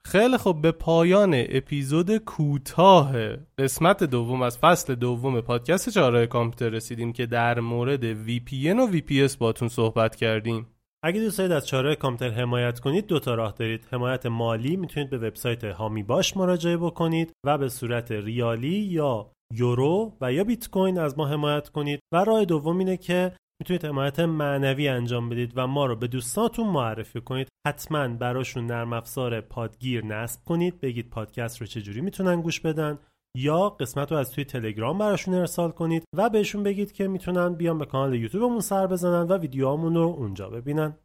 خیلی 0.04 0.36
خوب. 0.36 0.62
به 0.62 0.72
پایان 0.72 1.34
اپیزود 1.34 2.16
کوتاه 2.16 3.12
قسمت 3.58 4.04
دوم 4.04 4.42
از 4.42 4.58
فصل 4.58 4.94
دوم 4.94 5.40
پادکست 5.40 5.88
چهارراه 5.88 6.26
کامپیوتر 6.26 6.68
رسیدیم 6.68 7.12
که 7.12 7.26
در 7.26 7.60
مورد 7.60 8.26
VPN 8.26 8.78
و 8.78 8.92
VPS 8.92 9.36
باتون 9.36 9.68
صحبت 9.68 10.16
کردیم. 10.16 10.66
اگه 11.04 11.20
دوست 11.20 11.38
دارید 11.38 11.52
از 11.52 11.66
چاره 11.66 11.96
کامپیوتر 11.96 12.40
حمایت 12.40 12.80
کنید 12.80 13.06
دو 13.06 13.18
تا 13.18 13.34
راه 13.34 13.52
دارید. 13.52 13.86
حمایت 13.90 14.26
مالی 14.26 14.76
می‌تونید 14.76 15.10
به 15.10 15.18
وبسایت 15.18 15.64
هامی 15.64 16.02
باش 16.02 16.36
مراجعه 16.36 16.76
بکنید 16.76 17.32
و 17.46 17.58
به 17.58 17.68
صورت 17.68 18.12
ریالی 18.12 18.78
یا 18.78 19.30
یورو 19.54 20.16
و 20.20 20.32
یا 20.32 20.44
بیت 20.44 20.70
کوین 20.70 20.98
از 20.98 21.18
ما 21.18 21.26
حمایت 21.26 21.68
کنید. 21.68 22.00
و 22.12 22.24
راه 22.24 22.44
دوم 22.44 22.78
اینه 22.78 22.96
که 22.96 23.32
می‌تونید 23.62 23.84
حمایت 23.84 24.20
معنوی 24.20 24.88
انجام 24.88 25.28
بدید 25.28 25.52
و 25.56 25.66
ما 25.66 25.86
رو 25.86 25.96
به 25.96 26.06
دوستاتون 26.06 26.66
معرفی 26.66 27.20
کنید. 27.20 27.48
حتما 27.66 28.08
براشون 28.08 28.66
نرم 28.66 28.92
افزار 28.92 29.40
پادگیر 29.40 30.04
نصب 30.04 30.44
کنید. 30.44 30.80
بگید 30.80 31.10
پادکست 31.10 31.60
رو 31.60 31.66
چجوری 31.66 32.00
می‌تونن 32.00 32.40
گوش 32.40 32.60
بدن. 32.60 32.98
یا 33.42 33.68
قسمت 33.68 34.12
رو 34.12 34.18
از 34.18 34.30
توی 34.30 34.44
تلگرام 34.44 34.98
براشون 34.98 35.34
ارسال 35.34 35.70
کنید 35.70 36.04
و 36.16 36.30
بهشون 36.30 36.62
بگید 36.62 36.92
که 36.92 37.08
می‌تونن 37.08 37.54
بیان 37.54 37.78
به 37.78 37.86
کانال 37.86 38.14
یوتیوبمون 38.14 38.60
سر 38.60 38.86
بزنن 38.86 39.26
و 39.28 39.38
ویدیوهامون 39.38 39.94
رو 39.94 40.14
اونجا 40.18 40.50
ببینن. 40.50 40.96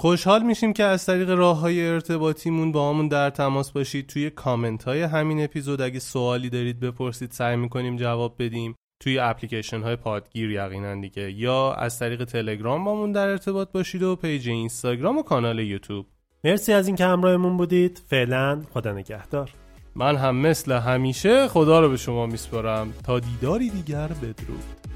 خوشحال 0.00 0.42
میشیم 0.42 0.72
که 0.72 0.84
از 0.84 1.06
طریق 1.06 1.30
راه 1.30 1.58
های 1.58 1.88
ارتباطیمون 1.88 2.72
باهامون 2.72 3.08
در 3.08 3.30
تماس 3.30 3.72
باشید. 3.72 4.06
توی 4.06 4.30
کامنت 4.30 4.84
های 4.84 5.02
همین 5.02 5.44
اپیزود 5.44 5.80
اگه 5.80 5.98
سوالی 5.98 6.50
دارید 6.50 6.80
بپرسید 6.80 7.30
سعی 7.30 7.56
می‌کنیم 7.56 7.96
جواب 7.96 8.34
بدیم. 8.38 8.74
توی 9.00 9.18
اپلیکیشن 9.18 9.82
های 9.82 9.96
پادگیر 9.96 10.50
یقینا 10.50 11.00
دیگه. 11.00 11.32
یا 11.32 11.72
از 11.72 11.98
طریق 11.98 12.24
تلگرام 12.24 12.84
با 12.84 12.94
من 12.94 13.12
در 13.12 13.28
ارتباط 13.28 13.72
باشید 13.72 14.02
و 14.02 14.16
page 14.16 14.48
اینستاگرام 14.48 15.18
و 15.18 15.22
کانال 15.22 15.58
یوتیوب. 15.58 16.06
مرسی 16.44 16.72
از 16.72 16.86
اینکه 16.86 17.04
همراهمون 17.04 17.56
بودید. 17.56 18.02
فعلا 18.06 18.62
خدا 18.72 18.92
نگهدار. 18.92 19.50
من 19.94 20.16
هم 20.16 20.36
مثل 20.36 20.72
همیشه 20.72 21.48
خدا 21.48 21.80
رو 21.80 21.88
به 21.88 21.96
شما 21.96 22.26
میسپارم. 22.26 22.92
تا 23.04 23.20
دیداری 23.20 23.70
دیگر 23.70 24.06
بدرود. 24.06 24.87